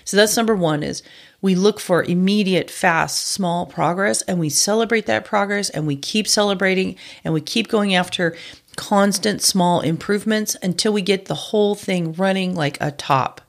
So 0.03 0.15
that's 0.15 0.37
number 0.37 0.55
1 0.55 0.83
is 0.83 1.03
we 1.41 1.53
look 1.53 1.79
for 1.79 2.03
immediate, 2.03 2.71
fast, 2.71 3.25
small 3.25 3.65
progress 3.65 4.21
and 4.23 4.39
we 4.39 4.49
celebrate 4.49 5.05
that 5.05 5.25
progress 5.25 5.69
and 5.69 5.85
we 5.85 5.95
keep 5.95 6.27
celebrating 6.27 6.95
and 7.23 7.33
we 7.33 7.41
keep 7.41 7.67
going 7.67 7.93
after 7.93 8.35
constant 8.75 9.41
small 9.41 9.81
improvements 9.81 10.55
until 10.61 10.93
we 10.93 11.01
get 11.01 11.25
the 11.25 11.35
whole 11.35 11.75
thing 11.75 12.13
running 12.13 12.55
like 12.55 12.77
a 12.79 12.91
top. 12.91 13.41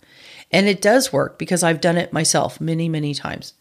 And 0.51 0.67
it 0.67 0.81
does 0.81 1.13
work 1.13 1.39
because 1.39 1.63
I've 1.63 1.81
done 1.81 1.97
it 1.97 2.13
myself 2.13 2.61
many, 2.61 2.89
many 2.89 3.15
times. 3.15 3.55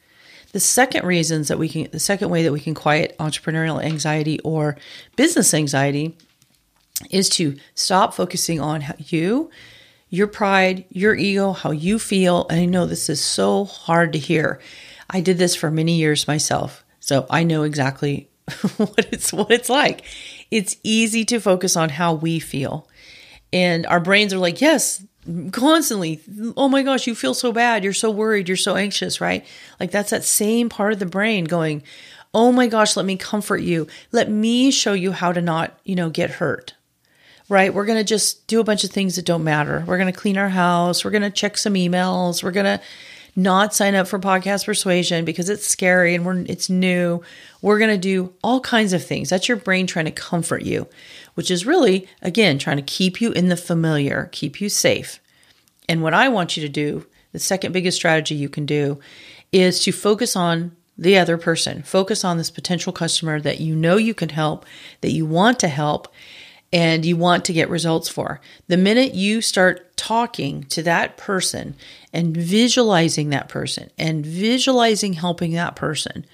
The 0.53 0.59
second 0.59 1.05
reasons 1.05 1.49
that 1.49 1.59
we 1.59 1.67
can, 1.67 1.89
the 1.91 1.99
second 1.99 2.29
way 2.29 2.43
that 2.43 2.53
we 2.53 2.61
can 2.61 2.73
quiet 2.73 3.15
entrepreneurial 3.19 3.83
anxiety 3.83 4.39
or 4.41 4.77
business 5.15 5.53
anxiety 5.53 6.15
is 7.11 7.29
to 7.29 7.57
stop 7.75 8.13
focusing 8.13 8.59
on 8.59 8.83
you, 8.97 9.51
your 10.09 10.27
pride, 10.27 10.85
your 10.89 11.15
ego, 11.15 11.51
how 11.51 11.71
you 11.71 11.99
feel. 11.99 12.47
And 12.49 12.59
I 12.59 12.65
know 12.65 12.85
this 12.85 13.09
is 13.09 13.21
so 13.21 13.65
hard 13.65 14.13
to 14.13 14.19
hear. 14.19 14.59
I 15.09 15.21
did 15.21 15.37
this 15.37 15.55
for 15.55 15.69
many 15.69 15.95
years 15.95 16.27
myself. 16.27 16.83
So 16.99 17.25
I 17.29 17.43
know 17.43 17.63
exactly 17.63 18.29
what 18.77 19.07
it's 19.11 19.33
what 19.33 19.51
it's 19.51 19.69
like. 19.69 20.03
It's 20.49 20.77
easy 20.83 21.25
to 21.25 21.39
focus 21.39 21.75
on 21.75 21.89
how 21.89 22.13
we 22.13 22.39
feel. 22.39 22.87
And 23.51 23.85
our 23.85 23.99
brains 23.99 24.33
are 24.33 24.39
like, 24.39 24.61
yes, 24.61 25.03
constantly, 25.51 26.21
oh 26.55 26.69
my 26.69 26.83
gosh, 26.83 27.07
you 27.07 27.15
feel 27.15 27.33
so 27.33 27.51
bad. 27.51 27.83
You're 27.83 27.93
so 27.93 28.09
worried. 28.09 28.47
You're 28.47 28.57
so 28.57 28.75
anxious, 28.75 29.21
right? 29.21 29.45
Like 29.79 29.91
that's 29.91 30.11
that 30.11 30.23
same 30.23 30.69
part 30.69 30.93
of 30.93 30.99
the 30.99 31.05
brain 31.05 31.45
going, 31.45 31.83
oh 32.33 32.51
my 32.51 32.67
gosh, 32.67 32.95
let 32.95 33.05
me 33.05 33.17
comfort 33.17 33.61
you. 33.61 33.87
Let 34.11 34.29
me 34.29 34.71
show 34.71 34.93
you 34.93 35.11
how 35.11 35.31
to 35.31 35.41
not, 35.41 35.79
you 35.83 35.95
know, 35.95 36.09
get 36.09 36.31
hurt. 36.31 36.73
Right? 37.49 37.73
We're 37.73 37.85
going 37.85 37.99
to 37.99 38.03
just 38.03 38.45
do 38.47 38.59
a 38.59 38.63
bunch 38.65 38.83
of 38.83 38.91
things 38.91 39.15
that 39.15 39.25
don't 39.25 39.43
matter. 39.43 39.83
We're 39.87 39.97
going 39.97 40.11
to 40.11 40.19
clean 40.19 40.37
our 40.37 40.49
house. 40.49 41.05
We're 41.05 41.11
going 41.11 41.21
to 41.21 41.29
check 41.29 41.57
some 41.57 41.75
emails. 41.75 42.43
We're 42.43 42.51
going 42.51 42.65
to 42.65 42.81
not 43.37 43.73
sign 43.73 43.93
up 43.93 44.07
for 44.07 44.19
podcast 44.19 44.65
persuasion 44.65 45.23
because 45.23 45.47
it's 45.47 45.65
scary 45.65 46.15
and 46.15 46.25
we're 46.25 46.39
it's 46.47 46.69
new. 46.69 47.21
We're 47.61 47.77
going 47.77 47.91
to 47.91 47.97
do 47.97 48.33
all 48.43 48.59
kinds 48.59 48.93
of 48.93 49.05
things. 49.05 49.29
That's 49.29 49.47
your 49.47 49.57
brain 49.57 49.85
trying 49.85 50.05
to 50.05 50.11
comfort 50.11 50.63
you, 50.63 50.87
which 51.37 51.51
is 51.51 51.67
really 51.67 52.07
again 52.23 52.57
trying 52.57 52.77
to 52.77 52.81
keep 52.81 53.21
you 53.21 53.31
in 53.31 53.47
the 53.47 53.55
familiar, 53.55 54.27
keep 54.31 54.59
you 54.59 54.69
safe. 54.69 55.19
And 55.87 56.01
what 56.01 56.15
I 56.15 56.29
want 56.29 56.57
you 56.57 56.63
to 56.63 56.69
do, 56.69 57.05
the 57.31 57.37
second 57.37 57.73
biggest 57.73 57.95
strategy 57.95 58.33
you 58.33 58.49
can 58.49 58.65
do 58.65 58.99
is 59.51 59.83
to 59.83 59.91
focus 59.91 60.35
on 60.35 60.75
the 60.97 61.15
other 61.15 61.37
person. 61.37 61.83
Focus 61.83 62.25
on 62.25 62.39
this 62.39 62.49
potential 62.49 62.91
customer 62.91 63.39
that 63.39 63.59
you 63.59 63.75
know 63.75 63.97
you 63.97 64.15
can 64.15 64.29
help, 64.29 64.65
that 65.01 65.11
you 65.11 65.27
want 65.27 65.59
to 65.59 65.67
help, 65.67 66.11
and 66.73 67.05
you 67.05 67.15
want 67.15 67.45
to 67.45 67.53
get 67.53 67.69
results 67.69 68.09
for. 68.09 68.41
The 68.67 68.75
minute 68.75 69.13
you 69.13 69.41
start 69.41 69.95
talking 69.95 70.63
to 70.63 70.81
that 70.81 71.17
person 71.17 71.75
and 72.11 72.35
visualizing 72.35 73.29
that 73.29 73.47
person 73.47 73.91
and 73.95 74.25
visualizing 74.25 75.13
helping 75.13 75.51
that 75.51 75.75
person, 75.75 76.25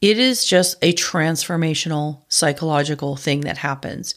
It 0.00 0.18
is 0.18 0.44
just 0.44 0.76
a 0.82 0.92
transformational 0.92 2.22
psychological 2.28 3.16
thing 3.16 3.40
that 3.42 3.58
happens. 3.58 4.14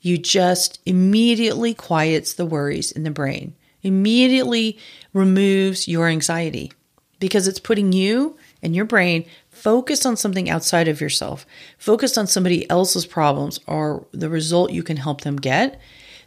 You 0.00 0.18
just 0.18 0.80
immediately 0.84 1.74
quiets 1.74 2.34
the 2.34 2.46
worries 2.46 2.92
in 2.92 3.04
the 3.04 3.10
brain, 3.10 3.54
immediately 3.82 4.78
removes 5.12 5.88
your 5.88 6.08
anxiety 6.08 6.72
because 7.18 7.46
it's 7.46 7.60
putting 7.60 7.92
you 7.92 8.36
and 8.62 8.74
your 8.74 8.84
brain 8.84 9.24
focused 9.48 10.04
on 10.04 10.16
something 10.16 10.50
outside 10.50 10.88
of 10.88 11.00
yourself, 11.00 11.46
focused 11.78 12.18
on 12.18 12.26
somebody 12.26 12.68
else's 12.68 13.06
problems 13.06 13.60
or 13.66 14.06
the 14.10 14.28
result 14.28 14.72
you 14.72 14.82
can 14.82 14.96
help 14.96 15.20
them 15.20 15.36
get. 15.36 15.80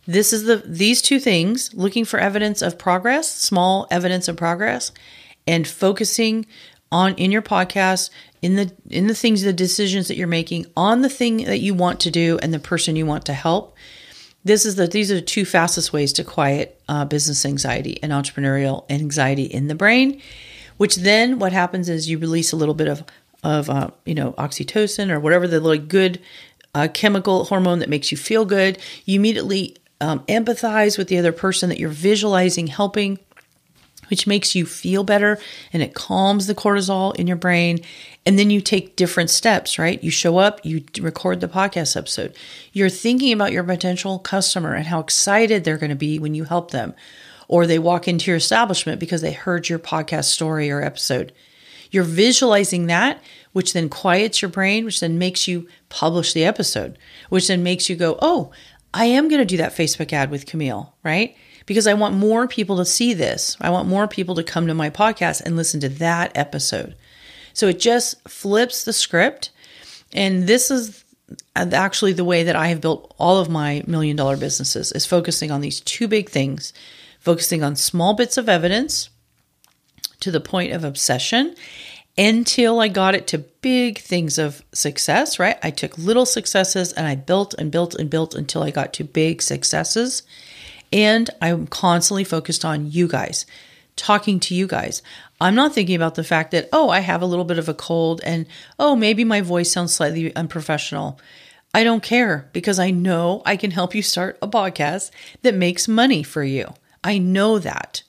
This 0.08 0.32
is 0.32 0.46
the 0.46 0.64
these 0.66 1.02
two 1.02 1.20
things, 1.20 1.74
looking 1.74 2.06
for 2.06 2.20
evidence 2.20 2.62
of 2.62 2.78
progress, 2.78 3.30
small 3.30 3.88
evidence 3.92 4.28
of 4.28 4.38
progress, 4.38 4.92
and 5.46 5.68
focusing 5.68 6.46
on 6.92 7.14
in 7.16 7.32
your 7.32 7.42
podcast 7.42 8.10
in 8.42 8.56
the 8.56 8.72
in 8.90 9.08
the 9.08 9.16
things 9.16 9.42
the 9.42 9.54
decisions 9.54 10.08
that 10.08 10.16
you're 10.16 10.28
making 10.28 10.66
on 10.78 11.02
the 11.02 11.10
thing 11.10 11.38
that 11.46 11.60
you 11.60 11.74
want 11.74 12.00
to 12.02 12.12
do 12.12 12.38
and 12.42 12.54
the 12.54 12.60
person 12.60 12.96
you 12.96 13.06
want 13.06 13.26
to 13.26 13.34
help. 13.34 13.76
This 14.44 14.66
is 14.66 14.76
the 14.76 14.88
these 14.88 15.12
are 15.12 15.16
the 15.16 15.22
two 15.22 15.46
fastest 15.46 15.92
ways 15.92 16.14
to 16.14 16.24
quiet 16.24 16.80
uh, 16.88 17.06
business 17.06 17.46
anxiety 17.46 18.02
and 18.04 18.12
entrepreneurial 18.12 18.90
anxiety 18.90 19.44
in 19.44 19.68
the 19.68 19.76
brain 19.76 20.22
which 20.78 20.98
then 20.98 21.40
what 21.40 21.54
happens 21.54 21.90
is 21.90 22.10
you 22.10 22.18
release 22.18 22.52
a 22.52 22.56
little 22.56 22.76
bit 22.76 22.88
of 22.88 23.04
of 23.44 23.70
uh, 23.70 23.90
you 24.06 24.16
know 24.16 24.34
oxytocin 24.34 25.10
or 25.10 25.20
whatever 25.20 25.48
the 25.48 25.60
like 25.60 25.88
good 25.88 26.20
uh, 26.74 26.88
chemical 26.94 27.46
hormone 27.46 27.80
that 27.80 27.90
makes 27.90 28.12
you 28.12 28.18
feel 28.18 28.44
good. 28.44 28.78
You 29.06 29.20
immediately 29.20 29.78
um, 30.02 30.20
empathize 30.22 30.98
with 30.98 31.08
the 31.08 31.18
other 31.18 31.32
person 31.32 31.70
that 31.70 31.80
you're 31.80 31.90
visualizing 31.90 32.68
helping 32.68 33.20
which 34.10 34.28
makes 34.28 34.56
you 34.56 34.66
feel 34.66 35.04
better 35.04 35.40
and 35.74 35.82
it 35.84 35.94
calms 35.94 36.48
the 36.48 36.56
cortisol 36.56 37.16
in 37.16 37.28
your 37.28 37.36
brain. 37.36 37.80
And 38.26 38.40
then 38.40 38.50
you 38.50 38.62
take 38.62 38.96
different 38.96 39.30
steps, 39.30 39.78
right? 39.78 40.04
You 40.04 40.10
show 40.12 40.38
up, 40.38 40.66
you 40.66 40.84
record 41.00 41.42
the 41.42 41.48
podcast 41.48 41.96
episode. 41.96 42.36
You're 42.74 42.90
thinking 42.90 43.34
about 43.34 43.52
your 43.52 43.64
potential 43.64 44.20
customer 44.20 44.74
and 44.74 44.88
how 44.88 45.00
excited 45.00 45.64
they're 45.64 45.78
going 45.78 45.90
to 45.90 45.96
be 45.96 46.20
when 46.20 46.34
you 46.34 46.44
help 46.44 46.72
them. 46.72 46.94
Or 47.48 47.68
they 47.68 47.78
walk 47.78 48.08
into 48.08 48.32
your 48.32 48.38
establishment 48.38 49.00
because 49.00 49.22
they 49.22 49.32
heard 49.32 49.70
your 49.70 49.78
podcast 49.78 50.26
story 50.26 50.72
or 50.72 50.82
episode. 50.82 51.32
You're 51.92 52.04
visualizing 52.04 52.88
that, 52.88 53.22
which 53.54 53.74
then 53.74 53.88
quiets 53.88 54.42
your 54.42 54.50
brain, 54.50 54.84
which 54.84 55.00
then 55.00 55.20
makes 55.20 55.48
you 55.48 55.68
publish 55.90 56.34
the 56.34 56.44
episode, 56.44 56.98
which 57.30 57.48
then 57.48 57.64
makes 57.64 57.88
you 57.88 57.96
go, 57.96 58.18
oh, 58.22 58.52
I 58.94 59.06
am 59.06 59.28
going 59.28 59.40
to 59.40 59.46
do 59.46 59.58
that 59.58 59.76
Facebook 59.76 60.12
ad 60.12 60.32
with 60.32 60.46
Camille, 60.46 60.96
right? 61.04 61.36
Because 61.66 61.88
I 61.88 61.94
want 61.96 62.16
more 62.16 62.48
people 62.48 62.78
to 62.78 62.86
see 62.86 63.14
this. 63.14 63.58
I 63.60 63.70
want 63.70 63.88
more 63.88 64.08
people 64.08 64.36
to 64.36 64.44
come 64.44 64.68
to 64.68 64.74
my 64.74 64.90
podcast 64.90 65.42
and 65.42 65.56
listen 65.56 65.80
to 65.82 65.90
that 65.90 66.32
episode. 66.36 66.96
So 67.54 67.68
it 67.68 67.80
just 67.80 68.28
flips 68.28 68.84
the 68.84 68.94
script. 68.94 69.50
And 70.14 70.46
this 70.46 70.70
is 70.70 71.04
actually 71.56 72.14
the 72.14 72.24
way 72.24 72.44
that 72.44 72.56
I 72.56 72.68
have 72.68 72.82
built 72.82 73.14
all 73.18 73.40
of 73.40 73.50
my 73.50 73.84
million 73.88 74.16
dollar 74.16 74.38
businesses 74.38 74.92
is 74.92 75.06
focusing 75.06 75.52
on 75.52 75.62
these 75.62 75.82
two 75.82 76.08
big 76.08 76.30
things, 76.30 76.74
focusing 77.20 77.64
on 77.64 77.76
small 77.76 78.14
bits 78.14 78.38
of 78.38 78.48
evidence 78.48 79.10
to 80.20 80.32
the 80.32 80.40
point 80.40 80.72
of 80.72 80.84
obsession 80.84 81.56
until 82.18 82.80
I 82.80 82.88
got 82.88 83.16
it 83.16 83.28
to 83.28 83.40
big 83.40 84.00
things 84.00 84.38
of 84.38 84.64
success, 84.74 85.40
right? 85.40 85.58
I 85.62 85.72
took 85.72 85.98
little 85.98 86.26
successes 86.26 86.94
and 86.94 87.08
I 87.08 87.16
built 87.16 87.54
and 87.56 87.72
built 87.72 87.96
and 87.96 88.10
built 88.10 88.36
until 88.36 88.64
I 88.64 88.72
got 88.72 88.94
to 88.94 89.04
big 89.04 89.42
successes. 89.42 90.24
And 90.92 91.30
I'm 91.42 91.68
constantly 91.68 92.24
focused 92.24 92.64
on 92.64 92.92
you 92.92 93.08
guys, 93.08 93.46
talking 93.96 94.40
to 94.42 94.56
you 94.56 94.68
guys. 94.68 95.02
I'm 95.42 95.56
not 95.56 95.74
thinking 95.74 95.96
about 95.96 96.16
the 96.16 96.24
fact 96.24 96.52
that, 96.52 96.70
oh, 96.72 96.90
I 96.90 97.00
have 97.00 97.22
a 97.22 97.26
little 97.26 97.46
bit 97.46 97.60
of 97.60 97.68
a 97.68 97.74
cold 97.74 98.22
and, 98.24 98.46
oh, 98.80 98.96
maybe 98.96 99.24
my 99.24 99.42
voice 99.42 99.72
sounds 99.72 99.94
slightly 99.94 100.34
unprofessional. 100.36 101.20
I 101.74 101.84
don't 101.84 102.04
care 102.04 102.50
because 102.54 102.80
I 102.80 102.92
know 102.92 103.42
I 103.46 103.58
can 103.58 103.72
help 103.72 103.94
you 103.94 104.02
start 104.02 104.38
a 104.42 104.48
podcast 104.48 105.12
that 105.42 105.56
makes 105.56 105.90
money 105.90 106.24
for 106.24 106.44
you. 106.44 106.74
I 107.04 107.18
know 107.18 107.60
that. 107.60 108.04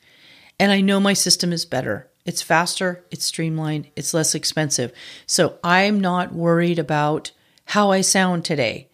And 0.58 0.70
I 0.70 0.80
know 0.80 1.00
my 1.00 1.14
system 1.14 1.52
is 1.52 1.64
better. 1.64 2.08
It's 2.24 2.42
faster, 2.42 3.04
it's 3.10 3.24
streamlined, 3.24 3.88
it's 3.94 4.14
less 4.14 4.34
expensive. 4.34 4.92
So 5.26 5.58
I'm 5.62 6.00
not 6.00 6.32
worried 6.32 6.78
about 6.78 7.30
how 7.66 7.90
I 7.90 8.00
sound 8.00 8.44
today. 8.44 8.85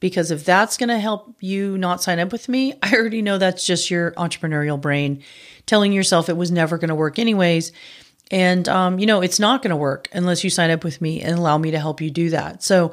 Because 0.00 0.30
if 0.30 0.44
that's 0.44 0.76
going 0.76 0.90
to 0.90 0.98
help 0.98 1.34
you 1.40 1.76
not 1.76 2.02
sign 2.02 2.18
up 2.18 2.32
with 2.32 2.48
me, 2.48 2.74
I 2.82 2.94
already 2.94 3.22
know 3.22 3.38
that's 3.38 3.66
just 3.66 3.90
your 3.90 4.12
entrepreneurial 4.12 4.80
brain 4.80 5.22
telling 5.66 5.92
yourself 5.92 6.28
it 6.28 6.36
was 6.36 6.50
never 6.50 6.78
going 6.78 6.88
to 6.88 6.94
work 6.94 7.18
anyways. 7.18 7.72
And, 8.30 8.68
um, 8.68 8.98
you 8.98 9.06
know, 9.06 9.22
it's 9.22 9.38
not 9.38 9.62
going 9.62 9.70
to 9.70 9.76
work 9.76 10.08
unless 10.12 10.44
you 10.44 10.50
sign 10.50 10.70
up 10.70 10.84
with 10.84 11.00
me 11.00 11.22
and 11.22 11.38
allow 11.38 11.56
me 11.56 11.70
to 11.70 11.78
help 11.78 12.00
you 12.00 12.10
do 12.10 12.30
that. 12.30 12.62
So 12.62 12.92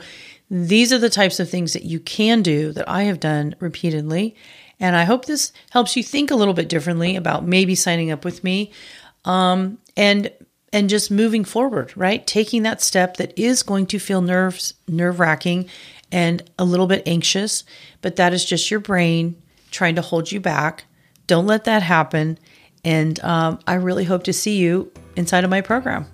these 0.50 0.94
are 0.94 1.00
the 1.00 1.10
types 1.10 1.40
of 1.40 1.50
things 1.50 1.74
that 1.74 1.84
you 1.84 2.00
can 2.00 2.42
do 2.42 2.72
that 2.72 2.88
I 2.88 3.04
have 3.04 3.20
done 3.20 3.56
repeatedly. 3.60 4.36
And 4.80 4.96
I 4.96 5.04
hope 5.04 5.26
this 5.26 5.52
helps 5.72 5.96
you 5.96 6.04
think 6.04 6.32
a 6.32 6.36
little 6.36 6.54
bit 6.54 6.70
differently 6.70 7.16
about 7.16 7.46
maybe 7.46 7.76
signing 7.76 8.12
up 8.12 8.24
with 8.26 8.44
me 8.44 8.72
um, 9.24 9.80
and 9.98 10.32
and 10.74 10.90
just 10.90 11.10
moving 11.10 11.46
forward, 11.46 11.94
right? 11.96 12.28
Taking 12.28 12.64
that 12.64 12.82
step 12.82 13.16
that 13.18 13.38
is 13.40 13.64
going 13.64 13.86
to 13.88 14.00
feel 14.00 14.22
nerves 14.22 14.74
nerve 14.88 15.20
wracking 15.20 15.70
and 16.16 16.42
a 16.58 16.64
little 16.64 16.88
bit 16.88 17.04
anxious, 17.06 17.66
but 18.02 18.16
that 18.16 18.34
is 18.34 18.46
just 18.46 18.72
your 18.72 18.80
brain 18.80 19.36
trying 19.70 19.96
to 19.96 20.02
hold 20.02 20.32
you 20.32 20.40
back. 20.40 20.86
Don't 21.28 21.46
let 21.46 21.66
that 21.66 21.84
happen. 21.84 22.40
And 22.86 23.22
um, 23.22 23.60
I 23.68 23.74
really 23.74 24.06
hope 24.06 24.24
to 24.24 24.32
see 24.32 24.56
you 24.58 24.90
inside 25.18 25.44
of 25.44 25.50
my 25.50 25.60
program. 25.60 26.06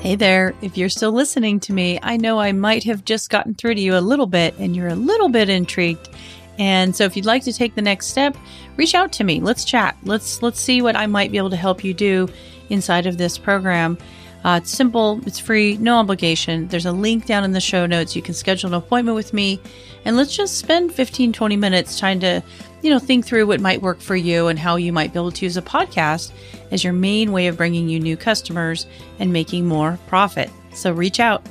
Hey 0.00 0.16
there, 0.16 0.54
if 0.60 0.76
you're 0.76 0.88
still 0.88 1.12
listening 1.12 1.60
to 1.60 1.72
me, 1.72 2.00
I 2.02 2.16
know 2.16 2.40
I 2.40 2.50
might 2.50 2.82
have 2.84 3.04
just 3.04 3.30
gotten 3.30 3.54
through 3.54 3.76
to 3.76 3.80
you 3.80 3.96
a 3.96 4.00
little 4.00 4.26
bit 4.26 4.54
and 4.58 4.74
you're 4.74 4.88
a 4.88 4.96
little 4.96 5.28
bit 5.28 5.48
intrigued. 5.48 6.08
And 6.58 6.96
so 6.96 7.04
if 7.04 7.16
you'd 7.16 7.26
like 7.26 7.44
to 7.44 7.52
take 7.52 7.76
the 7.76 7.82
next 7.82 8.06
step, 8.06 8.36
reach 8.76 8.94
out 8.96 9.12
to 9.12 9.24
me. 9.24 9.40
Let's 9.40 9.64
chat. 9.64 9.96
Let's 10.02 10.42
let's 10.42 10.58
see 10.58 10.82
what 10.82 10.96
I 10.96 11.06
might 11.06 11.30
be 11.30 11.38
able 11.38 11.50
to 11.50 11.56
help 11.56 11.84
you 11.84 11.94
do 11.94 12.28
inside 12.68 13.06
of 13.06 13.18
this 13.18 13.38
program. 13.38 13.98
Uh, 14.44 14.60
it's 14.62 14.70
simple, 14.70 15.20
it's 15.26 15.40
free, 15.40 15.76
no 15.78 15.96
obligation. 15.96 16.68
There's 16.68 16.86
a 16.86 16.92
link 16.92 17.26
down 17.26 17.42
in 17.42 17.52
the 17.52 17.60
show 17.60 17.84
notes. 17.84 18.14
You 18.14 18.22
can 18.22 18.34
schedule 18.34 18.68
an 18.68 18.74
appointment 18.74 19.16
with 19.16 19.32
me 19.32 19.60
and 20.04 20.16
let's 20.16 20.36
just 20.36 20.58
spend 20.58 20.94
15, 20.94 21.32
20 21.32 21.56
minutes 21.56 21.98
trying 21.98 22.20
to, 22.20 22.40
you 22.80 22.90
know, 22.90 23.00
think 23.00 23.26
through 23.26 23.48
what 23.48 23.60
might 23.60 23.82
work 23.82 24.00
for 24.00 24.14
you 24.14 24.46
and 24.46 24.56
how 24.56 24.76
you 24.76 24.92
might 24.92 25.12
be 25.12 25.18
able 25.18 25.32
to 25.32 25.44
use 25.44 25.56
a 25.56 25.62
podcast 25.62 26.30
as 26.70 26.84
your 26.84 26.92
main 26.92 27.32
way 27.32 27.48
of 27.48 27.56
bringing 27.56 27.88
you 27.88 27.98
new 27.98 28.16
customers 28.16 28.86
and 29.18 29.32
making 29.32 29.66
more 29.66 29.98
profit. 30.06 30.48
So 30.72 30.92
reach 30.92 31.18
out. 31.18 31.42